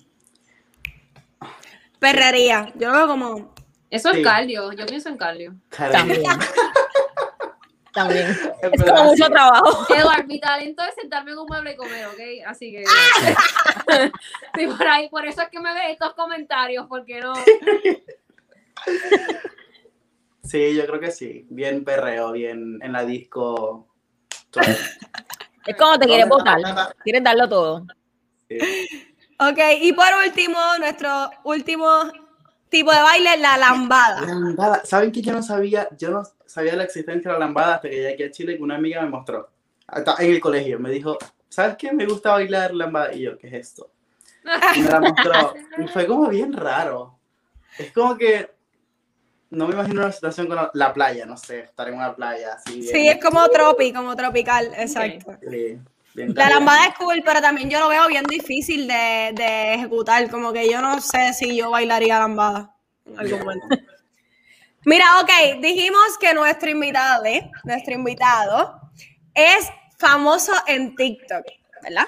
[1.99, 2.71] Perrería.
[2.75, 3.53] Yo lo veo como.
[3.89, 4.19] Eso Sí.
[4.19, 5.53] es cardio, yo pienso en cardio.
[5.69, 6.23] También.
[7.93, 8.27] También.
[8.61, 9.93] Es como mucho trabajo.
[9.93, 12.19] Eduard, mi talento es sentarme en un mueble y comer, ¿ok?
[12.47, 12.85] Así que.
[14.55, 17.33] sí, por ahí, por eso es que me ve estos comentarios, porque no.
[20.43, 21.45] Sí, yo creo que sí.
[21.49, 23.87] Bien perreo, bien en la disco.
[25.65, 26.59] Es como te quieres ¿Dónde está botar.
[26.59, 26.95] la plata?
[27.03, 27.85] Quieres darlo todo.
[28.49, 28.57] Sí.
[29.39, 31.87] Ok, y por último, nuestro último
[32.69, 34.21] tipo de baile, la lambada.
[34.21, 34.81] Lambada.
[34.85, 35.87] ¿Saben que yo no sabía?
[35.97, 38.61] Yo no sabía la existencia de la lambada hasta que llegué aquí a Chile y
[38.61, 39.49] una amiga me mostró.
[39.87, 40.79] Hasta en el colegio.
[40.79, 41.17] Me dijo,
[41.49, 41.91] ¿sabes qué?
[41.91, 43.13] Me gusta bailar lambada.
[43.13, 43.91] Y yo, ¿qué es esto?
[44.75, 45.53] Y me la mostró.
[45.77, 47.19] Y fue como bien raro.
[47.77, 48.50] Es como que
[49.51, 52.53] no me imagino una situación con la, la playa, no sé, estar en una playa
[52.53, 52.81] así.
[52.83, 55.37] Sí, bien- es como tropi, como tropical, exacto.
[55.49, 55.77] sí,
[56.15, 60.29] La lambada es cool, pero también yo lo veo bien difícil de, de ejecutar.
[60.29, 62.73] Como que yo no sé si yo bailaría lambada
[63.05, 63.67] en algún momento.
[64.83, 67.51] Mira, ok, dijimos que nuestro invitado, ¿eh?
[67.65, 68.81] nuestro invitado
[69.33, 71.45] es famoso en TikTok,
[71.83, 72.07] ¿verdad?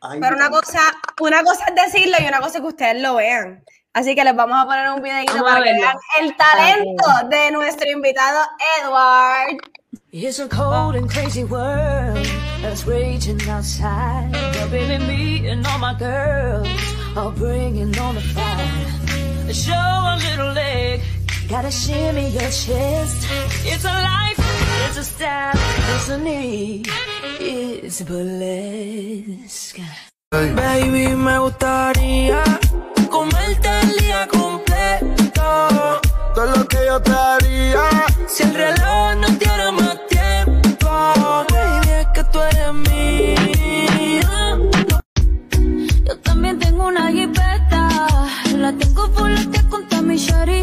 [0.00, 0.80] Ay, Pero una cosa,
[1.20, 3.64] una cosa es decirlo y una cosa es que ustedes lo vean.
[3.94, 7.28] Así que les vamos a poner un videito Vamos a para que vean el talento
[7.28, 8.40] de nuestro invitado
[8.80, 9.60] Edward.
[10.10, 12.26] It's a cold and crazy world
[12.62, 14.32] that's raging outside.
[14.32, 16.68] But baby, me and all my girls
[17.16, 19.52] are bringing on the fire.
[19.52, 21.02] Show a little leg,
[21.50, 23.26] gotta shimmy your chest.
[23.66, 24.40] It's a life,
[24.88, 25.52] it's a style,
[25.94, 26.88] it's a need,
[27.38, 29.80] it's burlesque.
[30.30, 32.42] Baby, me gustaría
[33.12, 36.00] comerte el día completo.
[36.34, 37.84] Todo lo que yo te haría.
[38.26, 40.88] Si el reloj no tiene más tiempo.
[41.52, 44.58] Baby, es que tú eres mía.
[46.06, 48.08] Yo también tengo una jipeta,
[48.56, 50.62] la tengo fuletea con mi shari.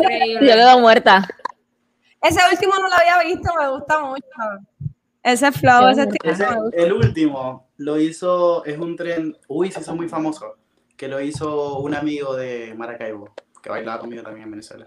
[0.00, 1.28] Yo quedo muerta.
[2.20, 4.92] Ese último no lo había visto, me gusta mucho.
[5.22, 6.46] Ese flow, ese estilo Ese-
[6.84, 10.56] el último lo hizo, es un tren, uy, se hizo muy famoso,
[10.96, 13.32] que lo hizo un amigo de Maracaibo,
[13.62, 14.86] que bailaba conmigo también en Venezuela.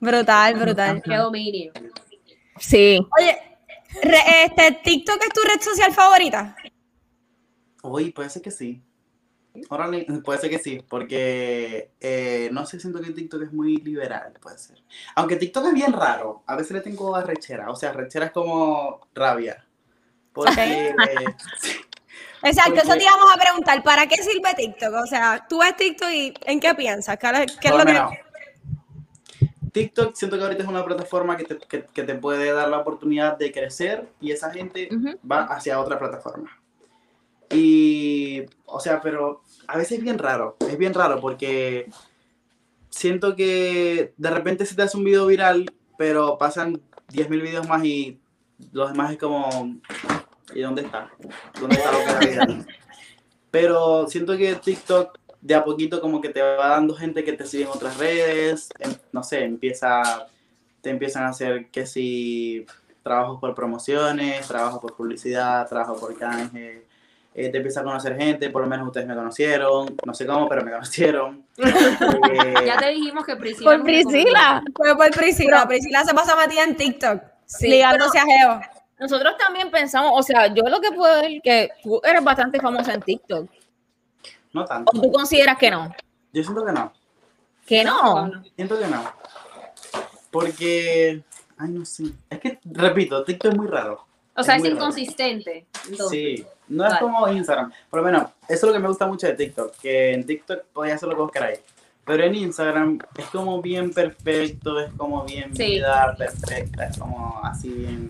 [0.00, 1.02] Brutal, brutal.
[1.02, 1.72] Qué dominio.
[2.58, 2.98] Sí.
[3.18, 3.36] Oye,
[4.02, 6.56] re- este, ¿TikTok es tu red social favorita?
[7.82, 8.82] Uy, puede ser que sí.
[9.68, 14.32] Órale, puede ser que sí, porque eh, no sé, siento que TikTok es muy liberal,
[14.40, 14.82] puede ser.
[15.14, 19.00] Aunque TikTok es bien raro, a veces le tengo arrechera, o sea, arrechera es como
[19.14, 19.64] rabia.
[20.32, 20.94] Porque,
[22.42, 24.94] Exacto, eso te íbamos a preguntar, ¿para qué sirve TikTok?
[24.94, 27.18] O sea, tú ves TikTok y ¿en qué piensas?
[27.18, 28.26] ¿Qué, qué es lo que...?
[29.72, 32.78] TikTok siento que ahorita es una plataforma que te, que, que te puede dar la
[32.78, 34.88] oportunidad de crecer y esa gente
[35.30, 36.50] va hacia otra plataforma.
[37.50, 41.88] Y, o sea, pero a veces es bien raro, es bien raro porque
[42.90, 45.66] siento que de repente se te hace un video viral,
[45.98, 48.18] pero pasan 10.000 videos más y
[48.72, 49.76] los demás es como,
[50.54, 51.10] ¿y dónde está?
[51.60, 52.66] ¿Dónde está lo que era viral?
[53.50, 57.46] Pero siento que TikTok de a poquito como que te va dando gente que te
[57.46, 60.26] sigue en otras redes, em- no sé, empieza,
[60.82, 62.66] te empiezan a hacer que si
[63.02, 66.84] trabajos por promociones, trabajo por publicidad, trabajo por canje.
[67.38, 70.48] Eh, te empiezas a conocer gente, por lo menos ustedes me conocieron, no sé cómo,
[70.48, 71.44] pero me conocieron.
[71.58, 73.70] Eh, Ya te dijimos que Priscila.
[73.70, 73.82] Por.
[73.84, 74.62] Priscila.
[74.74, 75.68] Fue por Priscila.
[75.68, 77.22] Priscila se pasa metida en TikTok.
[77.44, 78.60] Sí, ligándose a Geo.
[78.98, 82.94] Nosotros también pensamos, o sea, yo lo que puedo decir que tú eres bastante famosa
[82.94, 83.50] en TikTok.
[84.54, 84.90] no tanto.
[84.96, 85.94] ¿O tú consideras que no?
[86.32, 86.92] Yo siento que no.
[87.66, 88.30] Que no.
[88.56, 89.04] Siento que no.
[90.30, 91.22] Porque,
[91.58, 92.04] ay, no sé.
[92.30, 94.04] Es que, repito, TikTok es muy raro.
[94.34, 94.82] O sea, Es es muy raro.
[94.86, 95.66] inconsistente.
[95.90, 97.00] Entonces, Sí, no es Vale.
[97.00, 97.72] como Instagram.
[97.90, 100.64] Por lo menos, eso es lo que me gusta mucho de TikTok, que en TikTok
[100.72, 101.60] podías hacer lo que vos queráis.
[102.04, 105.64] Pero en Instagram es como bien perfecto, es como bien Sí.
[105.64, 108.08] vida perfecta, es como así bien...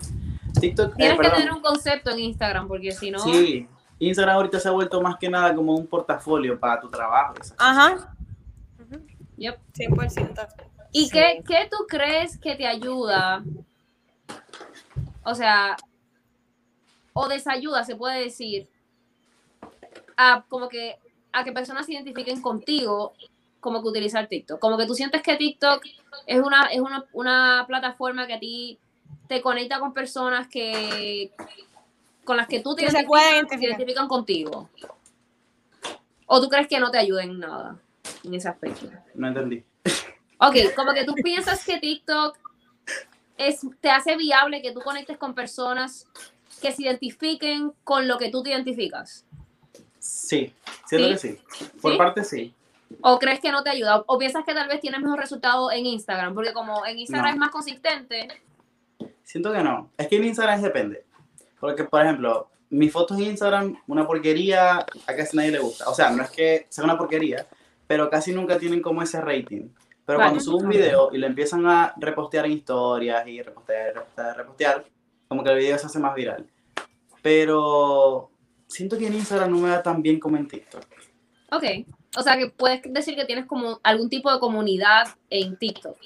[0.60, 3.18] TikTok, eh, tienes que tener un concepto en Instagram porque si no.
[3.18, 7.34] Sí, Instagram ahorita se ha vuelto más que nada como un portafolio para tu trabajo.
[7.36, 7.76] y esas cosas.
[7.76, 8.14] Ajá.
[9.36, 9.58] Yep.
[9.74, 10.46] 100%.
[10.92, 13.42] ¿Y qué, qué tú crees que te ayuda?
[15.24, 15.76] O sea,
[17.18, 18.68] o desayuda, se puede decir,
[20.18, 20.98] a como que
[21.32, 23.14] a que personas se identifiquen contigo
[23.60, 24.60] como que utilizar TikTok.
[24.60, 25.82] Como que tú sientes que TikTok
[26.26, 28.78] es una, es una, una plataforma que a ti
[29.28, 31.32] te conecta con personas que
[32.24, 33.68] con las que tú te Que se identificas, pueden se identificar.
[33.70, 34.68] identifican contigo.
[36.26, 37.78] ¿O tú crees que no te ayuda en nada
[38.24, 38.90] en ese aspecto?
[39.14, 39.64] No entendí.
[40.38, 42.36] Ok, como que tú piensas que TikTok
[43.38, 46.06] es, te hace viable que tú conectes con personas
[46.60, 49.24] que se identifiquen con lo que tú te identificas.
[49.98, 50.52] Sí,
[50.86, 51.12] siento ¿Sí?
[51.12, 51.68] que sí.
[51.80, 51.98] Por ¿Sí?
[51.98, 52.54] parte sí.
[53.00, 54.04] ¿O crees que no te ayuda?
[54.06, 56.34] ¿O piensas que tal vez tienes mejor resultado en Instagram?
[56.34, 57.32] Porque como en Instagram No.
[57.34, 58.28] es más consistente,
[59.24, 59.90] Siento que no.
[59.98, 61.04] Es que en Instagram depende.
[61.58, 65.88] Porque, por ejemplo, mis fotos en Instagram, una porquería, a casi nadie le gusta.
[65.90, 67.44] O sea, no es que sea una porquería,
[67.88, 69.68] pero casi nunca tienen como ese rating.
[70.04, 70.30] Pero Vale.
[70.30, 74.84] cuando subo un video y lo empiezan a repostear en historias y repostear, repostear, repostear,
[75.28, 76.46] como que el video se hace más viral.
[77.22, 78.30] Pero
[78.66, 80.84] siento que en Instagram no me va tan bien como en TikTok.
[81.52, 81.64] ok.
[82.16, 85.96] O sea que puedes decir que tienes como algún tipo de comunidad en TikTok.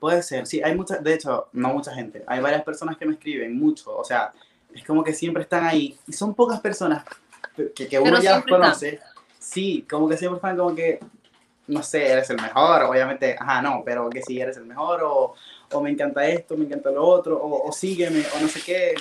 [0.00, 3.14] Puede ser, sí, hay mucha, de hecho, no mucha gente, hay varias personas que me
[3.14, 4.32] escriben mucho, o sea,
[4.72, 7.04] es como que siempre están ahí, y son pocas personas
[7.56, 8.60] que, que uno Pero ya las siempre están.
[8.60, 9.00] conoce,
[9.40, 11.00] sí, como que siempre están como que,
[11.66, 15.34] no sé, eres el mejor, obviamente, ajá, no, pero que sí, eres el mejor, o,
[15.72, 18.94] o me encanta esto, me encanta lo otro, o, o sígueme, o no sé qué,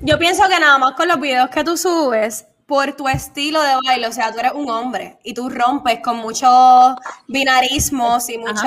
[0.00, 3.74] Yo pienso que nada más con los videos que tú subes, por tu estilo de
[3.86, 6.94] baile, o sea, tú eres un hombre y tú rompes con muchos
[7.26, 8.62] binarismos y muchos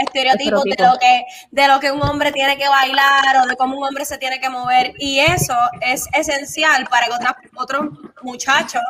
[0.00, 3.78] estereotipos de lo, que, de lo que un hombre tiene que bailar o de cómo
[3.78, 4.92] un hombre se tiene que mover.
[4.98, 7.86] Y eso es esencial para que otras- otros
[8.22, 8.82] muchachos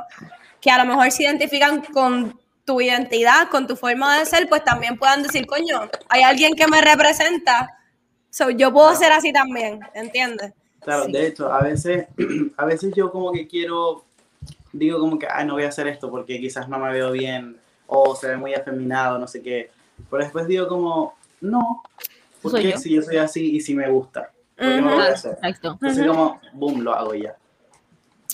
[0.60, 4.64] que a lo mejor se identifican con tu identidad, con tu forma de ser, pues
[4.64, 7.75] también puedan decir, coño, hay alguien que me representa,
[8.36, 10.52] so, yo puedo ser así también, ¿entiendes?
[10.80, 12.06] Claro, de hecho, a veces,
[12.56, 14.04] a veces yo como que quiero,
[14.72, 17.56] digo como que, ay, no voy a hacer esto porque quizás no me veo bien
[17.86, 19.70] o se ve muy afeminado, no sé qué.
[20.10, 21.82] Pero después digo como, no,
[22.42, 22.78] porque yo.
[22.78, 25.32] si yo soy así y si me gusta, porque no lo voy a hacer.
[25.32, 25.72] Exacto.
[25.80, 27.34] Entonces como, boom, lo hago ya.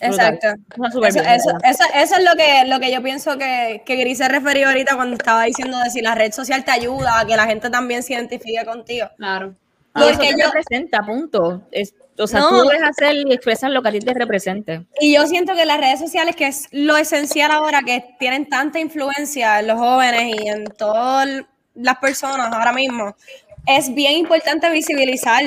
[0.00, 0.48] Exacto.
[0.48, 4.28] Eso, eso, eso, eso es lo que, lo que yo pienso que, que Gris se
[4.28, 7.46] refirió ahorita cuando estaba diciendo de si la red social te ayuda a que la
[7.46, 9.06] gente también se identifique contigo.
[9.16, 9.54] Claro.
[9.94, 11.62] Y Porque eso te yo- representa, punto.
[11.70, 12.48] Es- o sea, No.
[12.50, 14.86] tú debes hacer y expresar lo que a ti te represente.
[15.00, 18.78] Y yo siento que las redes sociales, que es lo esencial ahora, que tienen tanta
[18.80, 21.28] influencia en los jóvenes y en todas
[21.74, 23.14] las personas ahora mismo,
[23.66, 25.42] es bien importante visibilizar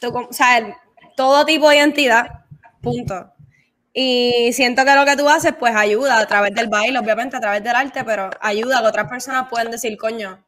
[0.00, 0.76] tu- o sea,
[1.16, 2.44] todo tipo de identidad,
[2.80, 3.32] punto.
[3.94, 7.40] Y siento que lo que tú haces, pues ayuda a través del baile, obviamente a
[7.40, 10.42] través del arte, pero ayuda a que otras personas puedan decir, coño,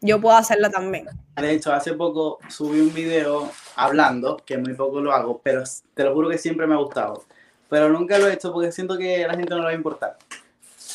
[0.00, 1.06] yo puedo hacerlo también.
[1.40, 5.62] De hecho, hace poco subí un video hablando, que muy poco lo hago, pero
[5.94, 7.24] te lo juro que siempre me ha gustado.
[7.68, 9.74] Pero nunca lo he hecho porque siento que a la gente no le va a
[9.74, 10.16] importar.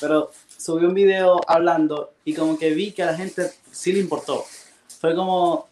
[0.01, 3.99] Pero subí un video hablando y como que vi que a la gente sí le
[3.99, 4.43] importó.
[4.99, 5.67] Fue como,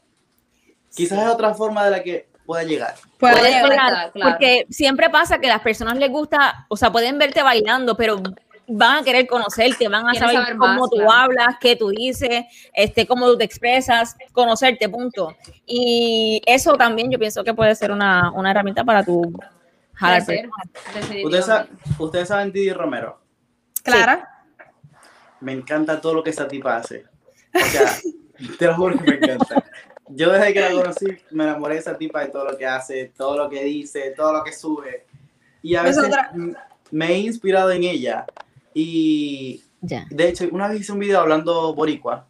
[0.96, 2.96] quizás es otra forma de la que pueda llegar.
[3.18, 3.64] Puede Puedes llegar.
[3.64, 4.32] conectar, claro.
[4.32, 8.22] Porque siempre pasa que a las personas les gusta, o sea, pueden verte bailando, pero
[8.68, 11.12] van a querer conocerte, van a saber, saber cómo más, tú claro.
[11.12, 15.36] hablas, qué tú dices, este, cómo tú te expresas, conocerte, punto.
[15.66, 19.22] Y eso también yo pienso que puede ser una, una herramienta para tu
[19.94, 20.22] jalar.
[20.22, 21.74] Ustedes, sa- definitivamente.
[22.00, 23.20] ustedes saben Didi Romero.
[23.84, 24.24] Claro.
[25.40, 27.06] Me encanta todo lo que esa tipa hace.
[27.54, 27.98] O sea,
[28.60, 29.64] te lo juro que me encanta.
[30.08, 33.12] Yo desde que la conocí me enamoré de esa tipa de todo lo que hace,
[33.16, 35.06] todo lo que dice, todo lo que sube.
[35.62, 36.16] Y a Es veces
[36.92, 38.26] me he inspirado en ella.
[38.74, 42.28] Y de hecho, una vez hice un video hablando boricua.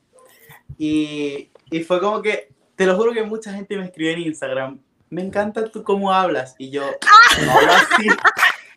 [0.78, 4.80] Y, y fue como que, te lo juro que mucha gente me escribió en Instagram
[5.12, 6.56] me encanta tú cómo hablas.
[6.58, 6.84] Y yo,
[7.46, 8.08] no hablo así.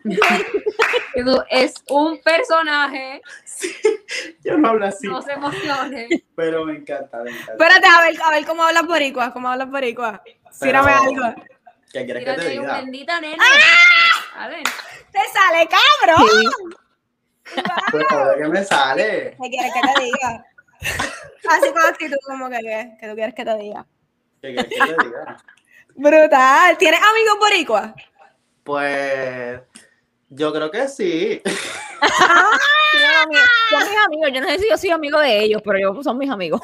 [1.49, 3.23] Es un personaje,
[4.45, 5.07] Yo no hablo así.
[5.07, 6.09] no se emocione.
[6.35, 7.53] Pero me encanta, me encanta.
[7.53, 10.23] Espérate, a ver, a ver cómo hablas boricua, cómo hablas boricua.
[10.61, 11.43] Tírame Pero- algo.
[11.93, 12.81] ¿Qué quieres que te diga?
[12.81, 13.43] bendita nena.
[13.43, 14.45] ¡Ah!
[14.45, 14.65] A ver.
[14.65, 16.75] ¡Te sale, cabrón!
[17.91, 19.37] Pues joder, ¿qué me sale?
[19.43, 20.47] ¿Qué quieres que te diga?
[21.51, 22.97] Así con actitud como que, ¿qué?
[23.01, 23.87] ¿Qué tú quieres que te diga?
[24.41, 25.37] ¿Qué quieres que te diga?
[25.95, 26.79] Brutal.
[26.79, 27.95] ¿Tienes amigos boricua?
[28.63, 29.61] Pues
[30.31, 31.41] yo creo que sí.
[31.45, 34.31] Son amigos- son mis amigos.
[34.33, 36.61] Yo no sé si yo soy amigo de ellos, pero yo son mis amigos.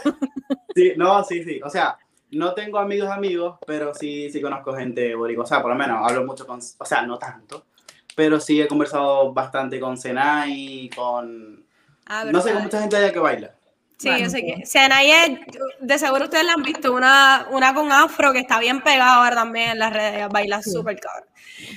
[0.75, 1.61] Sí, no, sí, sí.
[1.63, 1.99] O sea,
[2.31, 5.45] no tengo amigos amigos, pero sí, sí conozco gente boricua.
[5.45, 7.67] O sea, por lo menos hablo mucho con, o sea, no tanto,
[8.15, 11.65] pero sí he conversado bastante con Senai, con,
[12.13, 13.55] Ah, no sé, con mucha gente allá que baila.
[13.97, 14.67] Sí, yo sé que.
[14.67, 15.47] Senaye,
[15.79, 19.37] de seguro ustedes la han visto, una, una con afro que está bien pegada ahora
[19.37, 21.29] también en las redes, baila súper cabrón.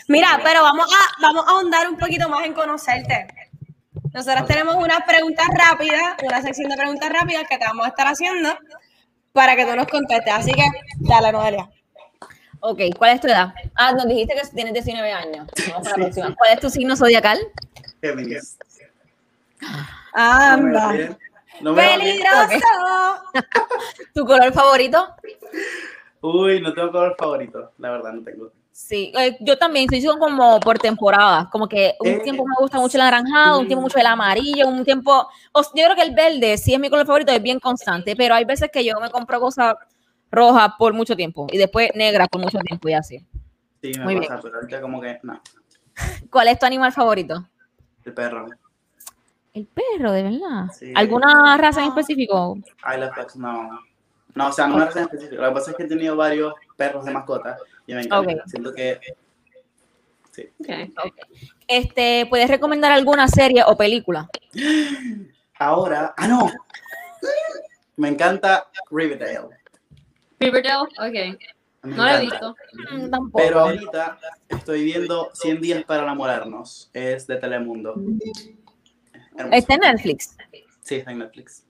[0.07, 3.27] Mira, pero vamos a, vamos a ahondar un poquito más en conocerte.
[4.11, 8.07] Nosotros tenemos unas preguntas rápidas, una sección de preguntas rápidas que te vamos a estar
[8.07, 8.57] haciendo
[9.33, 10.33] para que tú nos contestes.
[10.33, 10.65] Así que,
[10.97, 11.69] dale, Noelia.
[12.65, 13.53] Ok, ¿cuál es tu edad?
[13.75, 15.47] Ah, nos dijiste que tienes 19 años.
[15.69, 16.33] Vamos a la próxima.
[16.33, 17.37] ¿Cuál es tu signo zodiacal?
[18.01, 18.57] Géminis.
[20.13, 21.17] Anda.
[21.59, 21.99] No va bien.
[21.99, 22.67] ¡Peligroso!
[24.13, 25.07] ¿Tu color favorito?
[26.21, 28.51] Uy, no tengo color favorito, la verdad, no tengo.
[28.71, 32.77] Sí, eh, yo también soy como por temporada, como que un Eh, tiempo me gusta
[32.79, 36.15] mucho el anaranjado, un tiempo mucho el amarillo, un tiempo, o- yo creo que el
[36.15, 39.11] verde sí es mi color favorito, es bien constante, pero hay veces que yo me
[39.11, 39.75] compro cosas
[40.33, 43.25] rojas por mucho tiempo y después negras por mucho tiempo y así.
[43.81, 45.41] Sí, me Muy pasa, pero ahorita como que, no,
[46.29, 47.47] ¿Cuál es tu animal favorito?
[48.05, 48.47] el perro.
[49.53, 50.65] El perro, de verdad.
[50.73, 50.91] Sí.
[50.95, 52.57] ¿Alguna raza en específico?
[52.83, 53.69] I love dogs, no.
[54.35, 55.41] No, o sea, no una raza en específico.
[55.41, 58.33] Lo que pasa es que he tenido varios perros de mascota y me encanta.
[58.33, 58.41] Ok.
[58.47, 58.99] Siento que
[60.59, 60.91] Okay.
[61.67, 64.27] Este, ¿puedes recomendar alguna serie o película?
[65.59, 66.49] ahora, ah, no.
[67.97, 69.49] Me encanta Riverdale.
[70.45, 71.39] Riverdale, ok.
[71.83, 72.55] No la he visto.
[73.11, 73.37] Tampoco.
[73.43, 74.17] Pero ahorita
[74.47, 76.89] estoy viendo 100 días para enamorarnos.
[76.93, 77.95] Es de Telemundo.
[79.35, 79.57] Hermoso.
[79.57, 80.37] Está en Netflix.
[80.81, 81.65] Sí, está en Netflix.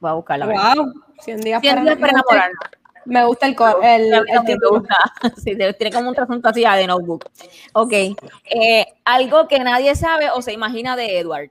[0.00, 0.46] Voy a buscarla.
[0.46, 0.92] Wow.
[1.20, 2.58] 100 días, 100 días para enamorarnos.
[3.06, 4.80] Me gusta el, cor- el, el me título.
[4.80, 4.96] gusta.
[5.36, 7.24] Sí, tiene como un trasfondo así ah, de notebook.
[7.72, 7.92] Ok.
[7.92, 11.50] Eh, algo que nadie sabe o se imagina de Edward.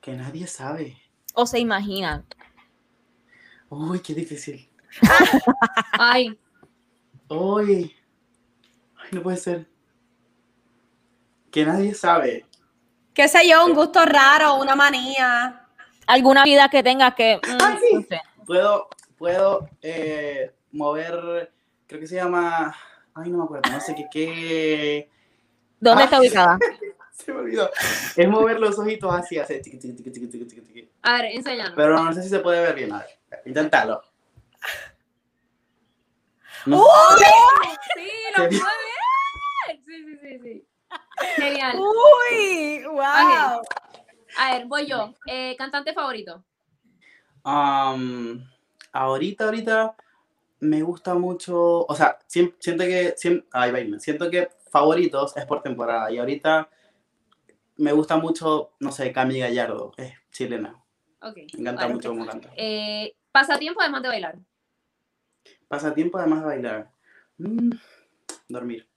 [0.00, 0.96] Que nadie sabe.
[1.34, 2.24] O se imagina.
[3.68, 4.68] Uy, qué difícil.
[5.98, 6.38] Ay,
[7.28, 7.94] Uy.
[8.98, 9.66] Ay, no puede ser.
[11.50, 12.46] Que nadie sabe.
[13.14, 15.66] Qué sé yo, un gusto raro, una manía.
[16.06, 17.36] Alguna vida que tengas que.
[17.36, 17.94] mm, Ah, sí.
[17.94, 18.20] no sé.
[18.46, 18.88] Puedo,
[19.18, 21.52] puedo eh, mover,
[21.86, 22.74] creo que se llama,
[23.14, 25.10] ay, no me acuerdo, no sé qué, qué,
[25.80, 26.04] ¿Dónde Ah.
[26.04, 26.58] está ubicada?
[27.10, 27.68] se me olvidó.
[28.16, 31.72] Es mover los ojitos así, así, tiqui, tiqui, tiqui, a ver, enséñanos.
[31.74, 34.00] Pero no sé si se puede ver bien, a ver, inténtalo.
[36.66, 36.84] No,
[37.94, 39.80] Sí, lo puedo ver.
[39.84, 40.66] Sí, sí, sí, sí.
[41.36, 41.78] Genial.
[41.78, 43.62] Uy, wow.
[44.38, 45.14] A ver, voy yo.
[45.26, 46.44] Eh, cantante favorito.
[47.44, 48.44] um,
[48.92, 49.96] ahorita, ahorita
[50.60, 55.62] me gusta mucho, o sea, siento que, siem- ay, vaina, siento que favoritos es por
[55.62, 56.68] temporada y ahorita
[57.76, 60.82] me gusta mucho, no sé, Cami Gallardo, es chilena.
[61.34, 61.94] Me encanta vale.
[61.94, 62.50] mucho cómo canta.
[62.56, 64.38] Eh, pasatiempo además de bailar.
[65.68, 66.90] Pasatiempo además de bailar.
[67.38, 67.70] Mm,
[68.48, 68.88] dormir.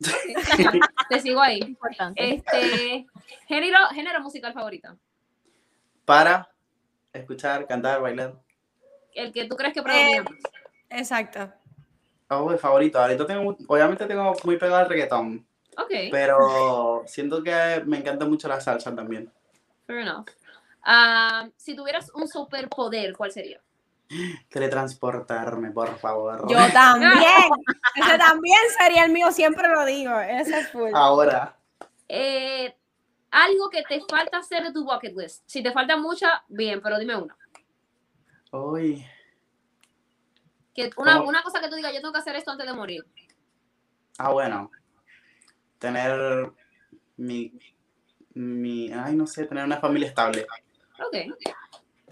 [1.08, 1.60] Te sigo ahí.
[1.60, 2.34] Importante.
[2.34, 3.06] Este,
[3.46, 4.96] género, género musical favorito.
[6.04, 6.48] Para
[7.12, 8.34] escuchar, cantar, bailar.
[9.14, 10.26] El que tú crees que Eh, predomina.
[10.90, 11.52] Exacto.
[12.28, 13.00] Oh, mi favorito.
[13.00, 18.26] Ahorita tengo, mu- obviamente tengo muy pegado al reggaetón, Ok, pero siento que me encanta
[18.26, 19.32] mucho la salsa también.
[19.86, 20.28] fair enough.
[20.82, 23.60] Ah, si tuvieras un superpoder, ¿cuál sería?
[24.48, 26.48] Teletransportarme, por favor.
[26.48, 27.12] Yo también.
[27.94, 30.18] Ese también sería el mío, siempre lo digo.
[30.20, 30.90] Ese es full.
[30.94, 31.56] Ahora.
[32.08, 32.74] Eh,
[33.30, 35.42] algo que te falta hacer de tu bucket list.
[35.46, 37.36] Si te falta mucha, bien, pero dime una.
[38.52, 39.04] Uy.
[40.74, 43.06] Que una, una cosa que tú digas, yo tengo que hacer esto antes de morir.
[44.16, 44.70] Ah, bueno.
[45.78, 46.50] Tener
[47.16, 47.52] mi,
[48.34, 50.46] mi, ay, no sé, tener una familia estable.
[50.98, 51.16] Ok.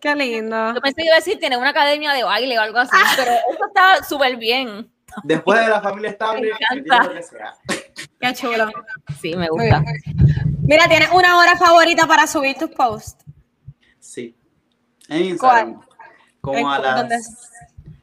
[0.00, 0.74] Qué lindo.
[0.74, 3.30] Yo pensé que iba a decir tener una academia de baile o algo así, pero
[3.32, 4.90] eso está súper bien.
[5.24, 7.00] Después de la familia estable, Me encanta.
[7.00, 7.54] tiene lo que sea.
[8.20, 8.70] Qué chulo.
[9.20, 9.80] Sí, me Muy gusta.
[9.80, 10.56] bien.
[10.62, 13.24] Mira, ¿tienes una hora favorita para subir tus posts?
[13.98, 14.36] Sí.
[15.08, 15.80] En Instagram.
[16.40, 17.10] Como a las.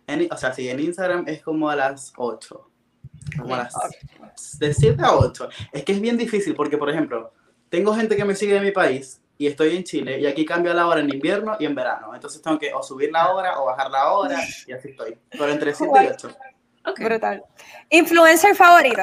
[0.07, 2.69] en- o sea, sí, en Instagram es como a las 8.
[3.39, 5.49] Como a las de 7 a 8.
[5.71, 7.33] Es que es bien difícil porque, por ejemplo,
[7.69, 10.73] tengo gente que me sigue de mi país y estoy en Chile y aquí cambia
[10.73, 12.15] la hora en invierno y en verano.
[12.15, 15.17] Entonces tengo que o subir la hora o bajar la hora y así estoy.
[15.29, 16.37] Pero entre 7 y 8.
[16.97, 17.43] Brutal.
[17.89, 19.01] ¿Influencer favorito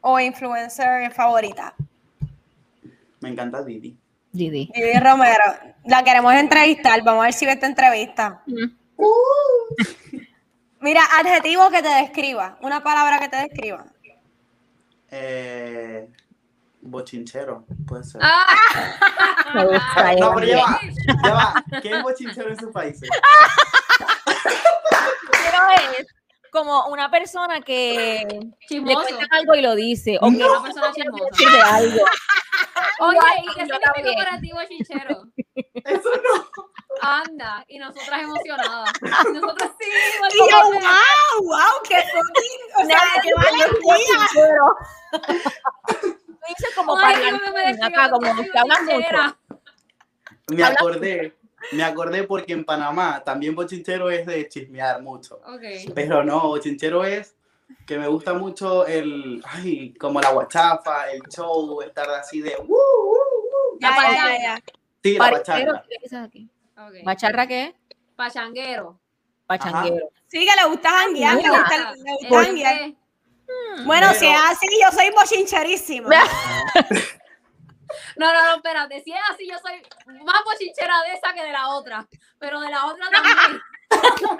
[0.00, 1.74] o influencer favorita?
[3.18, 3.98] Me encanta Didi.
[4.30, 4.70] Didi.
[4.72, 5.42] Vivi Romero.
[5.86, 7.02] La queremos entrevistar.
[7.02, 8.44] Vamos a ver si ve esta entrevista.
[10.78, 12.58] Mira, adjetivo que te describa.
[12.62, 13.86] Una palabra que te describa.
[15.10, 16.08] Eh,
[16.82, 18.20] bochinchero, puede ser.
[18.24, 18.46] Ah,
[19.54, 20.80] Me gusta no, pero ya va,
[21.24, 21.64] ya va.
[21.82, 23.08] ¿Qué es bochinchero en sus países?
[25.32, 26.06] Pero es
[26.50, 29.02] como una persona que le chismoso.
[29.06, 30.18] cuentan algo y lo dice.
[30.20, 31.24] O que Una persona chismosa.
[31.38, 32.04] dice algo.
[33.00, 33.92] Oye, ¿y qué significa
[34.24, 35.22] para ti, bochinchero?
[35.84, 36.46] Eso no.
[37.02, 38.90] Anda, y nosotras emocionadas.
[39.32, 39.86] Nosotras sí,
[40.34, 44.18] Y yo, wow, wow, qué fucking, o sea, qué valentía.
[46.48, 47.16] Dice como Ay,
[47.52, 49.38] para acá, como otra que hablan mucho.
[50.48, 51.36] Me acordé,
[51.72, 55.40] me acordé porque en Panamá también bochinchero es de chismear mucho.
[55.46, 55.92] Ok.
[55.94, 57.36] Pero no, bochinchero es
[57.86, 62.62] que me gusta mucho el, ay, como la guachafa, el show, estar así de, uh,
[62.62, 63.78] uh, uh.
[63.80, 64.62] Ya, ya, ya, ya.
[65.02, 66.28] Sí, la Parquero, bachata.
[66.30, 66.48] ¿qué.
[67.04, 67.46] ¿Bacharra?
[68.16, 68.98] Pachanguero.
[69.46, 70.10] Pachanguero.
[70.26, 72.92] Sí, que le gusta janguear, le gusta, le gusta ¿Por janguear.
[73.76, 73.82] Qué?
[73.84, 76.10] Bueno, Pero- si es así, yo soy bochincherísima.
[78.16, 79.02] No, no, no, espérate.
[79.02, 79.82] Si es así, yo soy
[80.24, 82.06] más bochinchera de esa que de la otra.
[82.38, 83.60] Pero de la otra también.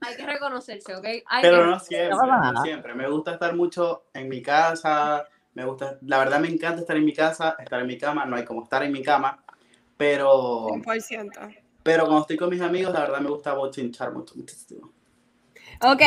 [0.00, 1.04] Hay que reconocerse, ¿ok?
[1.26, 2.94] Hay Pero que- no siempre, No no siempre.
[2.94, 5.24] Me gusta estar mucho en mi casa,
[5.54, 8.36] me gusta, la verdad me encanta estar en mi casa, estar en mi cama, no
[8.36, 9.42] hay como estar en mi cama,
[9.96, 11.62] pero, 100%.
[11.82, 14.92] pero cuando estoy con mis amigos, la verdad me gusta bochinchar mucho, muchísimo.
[15.80, 16.00] Ok,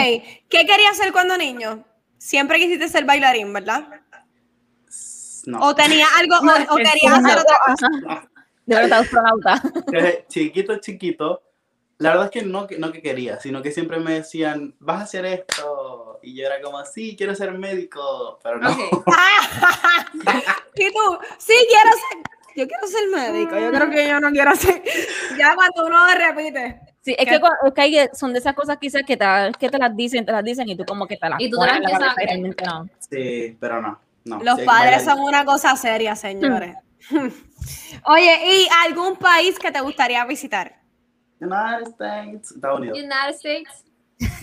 [0.50, 1.86] ¿qué querías hacer cuando niño?
[2.18, 3.88] Siempre quisiste ser bailarín, ¿verdad?
[5.46, 8.30] No, ¿O tenías algo, o, o querías hacer otra cosa?
[8.66, 9.62] De verdad, astronauta.
[9.88, 11.42] Desde chiquito, chiquito,
[11.98, 15.02] la verdad es que no, que no que quería, sino que siempre me decían, vas
[15.02, 18.70] a hacer esto, y yo era como, sí, quiero ser médico, pero no.
[20.76, 22.18] Y tú, sí, quiero ser,
[22.56, 24.82] yo quiero ser médico, yo creo que yo no quiero ser,
[25.38, 26.91] ya cuando uno repite.
[27.04, 29.26] Sí, es que, es que hay- son de esas cosas quizás que te,
[29.60, 31.58] que te las dicen, te las dicen y tú como que te las Y tú
[31.60, 32.40] te las empiezas a creer.
[32.66, 32.90] no.
[33.10, 34.00] Sí, pero no.
[34.26, 36.76] no Los sí, padres son una cosa seria, señores.
[38.06, 40.80] Oye, ¿y algún país que te gustaría visitar?
[41.40, 42.98] United States, Estados Unidos.
[43.00, 43.86] United States.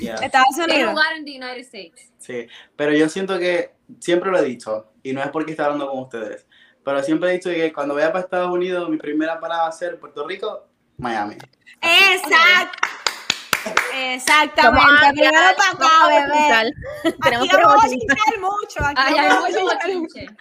[0.01, 0.15] yeah.
[0.17, 0.91] Estados ¿Qué Unidos.
[0.93, 2.13] lugar en the United States?
[2.19, 2.47] Sí,
[2.77, 6.01] pero yo siento que siempre lo he dicho, y no es porque esté hablando con
[6.01, 6.47] ustedes,
[6.85, 9.73] pero siempre he dicho que cuando vaya para Estados Unidos, mi primera parada va a
[9.73, 10.68] ser Puerto Rico,
[10.99, 11.37] Miami.
[11.81, 12.89] Exacto.
[13.95, 14.87] Exactamente.
[14.87, 16.73] Vamos a- Primero para acá, bebé.
[17.37, 18.85] Aquí vamos a bochinchar mucho.
[18.85, 20.35] Aquí Ay, vamos a.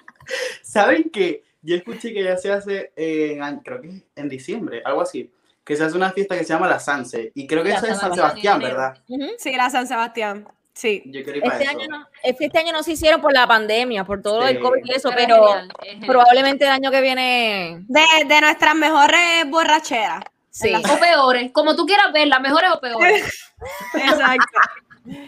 [0.62, 1.44] ¿Saben qué?
[1.62, 5.32] Yo escuché que ya se hace en, creo que en diciembre, algo así,
[5.64, 7.86] que se hace una fiesta que se llama la Sanse, y creo que La eso
[7.88, 8.98] es San San Sebastián, ¿verdad?
[9.38, 10.48] Sí, la San Sebastián.
[10.74, 11.02] Sí.
[11.06, 11.80] Yo quiero ir para Este eso.
[11.80, 14.54] año, no, es que este año no se hicieron por la pandemia, por todo Sí.
[14.54, 15.48] el COVID y eso, es pero
[15.82, 16.06] genial.
[16.06, 20.24] probablemente el año que viene De, de nuestras mejores borracheras.
[20.58, 20.74] Sí.
[20.76, 23.50] O peores, como tú quieras verlas, mejores o peores.
[23.94, 24.46] Exacto.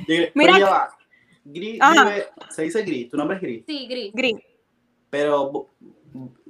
[0.08, 0.90] Mira pero va.
[1.46, 4.12] Gris vive- se dice Gris, tu nombre es Gris, Sí, Gris.
[4.14, 4.44] Green.
[5.10, 5.68] pero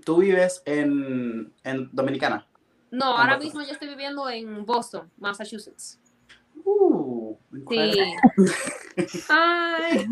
[0.04, 2.46] tú vives en, en Dominicana.
[2.92, 3.44] No, ahora Boston.
[3.46, 6.00] mismo yo estoy viviendo en Boston, Massachusetts.
[6.66, 7.36] Uh,
[7.70, 8.14] Sí.
[9.30, 10.06] Ay,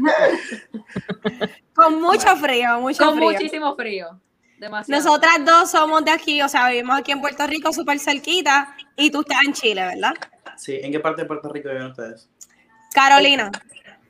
[1.74, 3.32] Con mucho frío, mucho con frío.
[3.32, 4.20] muchísimo frío.
[4.60, 5.04] Demasiado.
[5.04, 9.12] Nosotras dos somos de aquí, o sea, vivimos aquí en Puerto Rico súper cerquita y
[9.12, 10.14] tú estás en Chile, ¿verdad?
[10.58, 12.30] Sí, ¿en qué parte de Puerto Rico viven ustedes?
[12.94, 13.52] Carolina.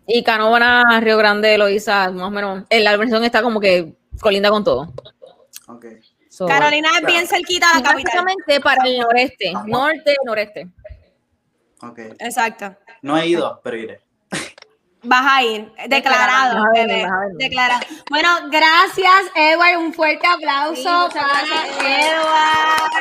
[0.06, 2.64] Y Canóvana, Río Grande, Loíza, más o menos.
[2.70, 4.94] En la versión está como que colinda con todo.
[5.68, 5.86] Ok.
[6.30, 8.26] So, Carolina es bien cerquita a la capital.
[8.64, 10.70] Para el noreste, norte, noreste.
[11.82, 12.00] Ok.
[12.20, 12.74] Exacto.
[13.02, 14.07] No he ido, pero iré.
[15.10, 17.08] Vas a ir, declarado, bebé, venir.
[17.38, 17.80] declarado.
[18.10, 19.78] Bueno, gracias, Edward.
[19.78, 22.92] Un fuerte aplauso Sí, para gracias, Edward.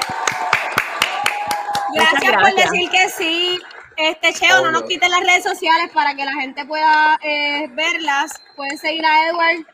[1.94, 3.60] Gracias, por decir que sí.
[3.96, 8.40] Este Cheo, no nos quiten las redes sociales para que la gente pueda eh, verlas.
[8.54, 9.66] Pueden seguir a Edward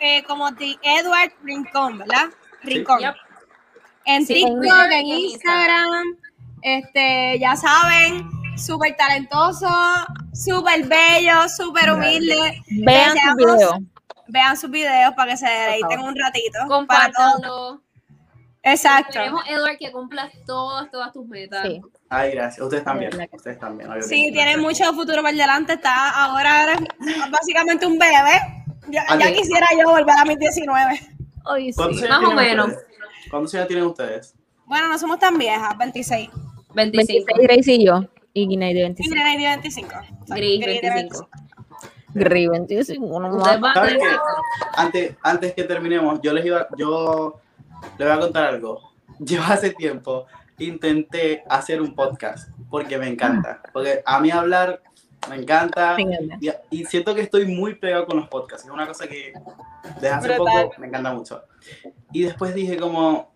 [0.00, 2.26] eh, como The Edward Rincón, ¿verdad?
[2.62, 2.98] Rincón.
[3.00, 3.14] Yep.
[4.06, 6.04] En Sí, TikTok, en en Instagram.
[6.62, 9.68] Este, ya saben, súper talentoso,
[10.32, 12.62] súper bello, súper humilde.
[12.84, 13.78] Vean su Deseamos- video.
[14.28, 16.58] Vean sus videos para que se deleiten un ratito.
[16.58, 16.68] Para.
[16.68, 17.80] Compártanlo.
[18.62, 19.12] Exacto.
[19.12, 21.62] Queremos, Edward, que cumplas todas, todas tus metas.
[21.64, 21.80] Sí.
[22.08, 22.64] Ay, gracias.
[22.64, 23.12] Ustedes también.
[23.32, 23.92] Ustedes también.
[23.92, 25.74] que Sí, tiene mucho futuro por delante.
[25.74, 26.76] Está ahora
[27.30, 28.40] básicamente un bebé.
[28.88, 31.00] Ya, ya Ante- quisiera yo volver a mis 19.
[31.44, 31.76] Ay, sí.
[31.76, 32.66] ¿Cuántos años Más o menos.
[32.68, 32.86] ustedes?
[33.30, 34.34] ¿Cuántos años tienen ustedes?
[34.64, 36.28] Bueno, no somos tan viejas, 26.
[36.74, 37.24] 25.
[37.26, 38.04] 26 Grace y yo.
[38.36, 39.14] Y Guinea de Y 25.
[39.14, 39.88] Grenady 25.
[40.28, 41.28] Gris, Gris de 25.
[42.12, 43.20] Gris 25.
[43.20, 43.74] No Ustedes más.
[43.74, 44.16] van- ¿Saben qué?
[44.76, 47.40] Antes, antes que terminemos, yo les iba, yo
[47.98, 48.92] les voy a contar algo.
[49.18, 50.26] Yo hace tiempo
[50.58, 53.62] intenté hacer un podcast porque me encanta.
[53.72, 54.82] Porque a mí hablar
[55.30, 58.66] me encanta y, y siento que estoy muy pegado con los podcasts.
[58.66, 59.32] Es una cosa que
[59.94, 60.64] desde hace Brutal.
[60.64, 61.42] poco me encanta mucho.
[62.12, 63.32] Y después dije como,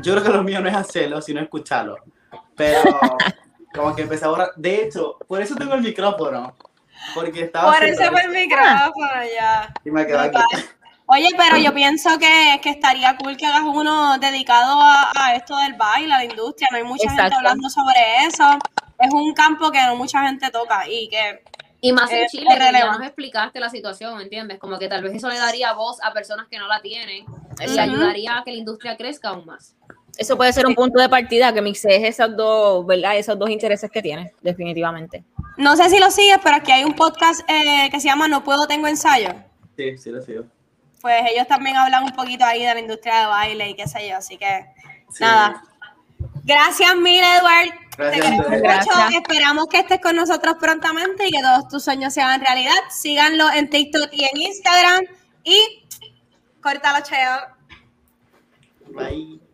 [0.00, 1.98] yo creo que lo mío no es hacerlo, sino escucharlo.
[2.56, 2.80] Pero
[3.74, 4.52] como que empecé a borrar.
[4.56, 6.54] De hecho, por eso tengo el micrófono.
[7.14, 7.72] Porque estaba...
[7.72, 9.72] Por eso fue el micrófono ya.
[9.84, 10.38] Y me quedé aquí.
[11.06, 15.54] Oye, pero yo pienso que, que estaría cool que hagas uno dedicado a, a esto
[15.58, 16.68] del baile, a la industria.
[16.70, 18.58] No hay mucha gente hablando sobre eso.
[18.98, 21.42] Es un campo que no mucha gente toca y que
[21.82, 22.98] Y más en Chile, que ya relevante.
[23.00, 24.58] nos explicaste la situación, ¿me entiendes?
[24.58, 27.26] Como que tal vez eso le daría voz a personas que no la tienen
[27.60, 27.80] y Ujú.
[27.80, 29.74] ayudaría a que la industria crezca aún más.
[30.16, 33.16] Eso puede ser un punto de partida que mixes esas dos, ¿verdad?
[33.16, 35.24] Esos dos intereses que tienes, definitivamente.
[35.56, 38.44] no sé si lo sigues, pero aquí hay un podcast eh, que se llama No
[38.44, 39.30] Puedo Tengo Ensayo.
[39.76, 40.44] Sí, sí lo sigo.
[41.00, 44.08] Pues ellos también hablan un poquito ahí de la industria de baile y qué sé
[44.08, 44.66] yo, así que
[45.10, 45.22] Sí.
[45.22, 45.62] nada.
[46.44, 47.70] Gracias mil, Edward.
[47.96, 49.18] Te Gracias queremos mucho.
[49.18, 52.72] Esperamos que estés con nosotros prontamente y que todos tus sueños sean realidad.
[52.90, 55.04] Síganlo en TikTok y en Instagram.
[55.44, 55.84] Y
[56.60, 57.36] córtalo, cheo.
[58.88, 59.44] Bye.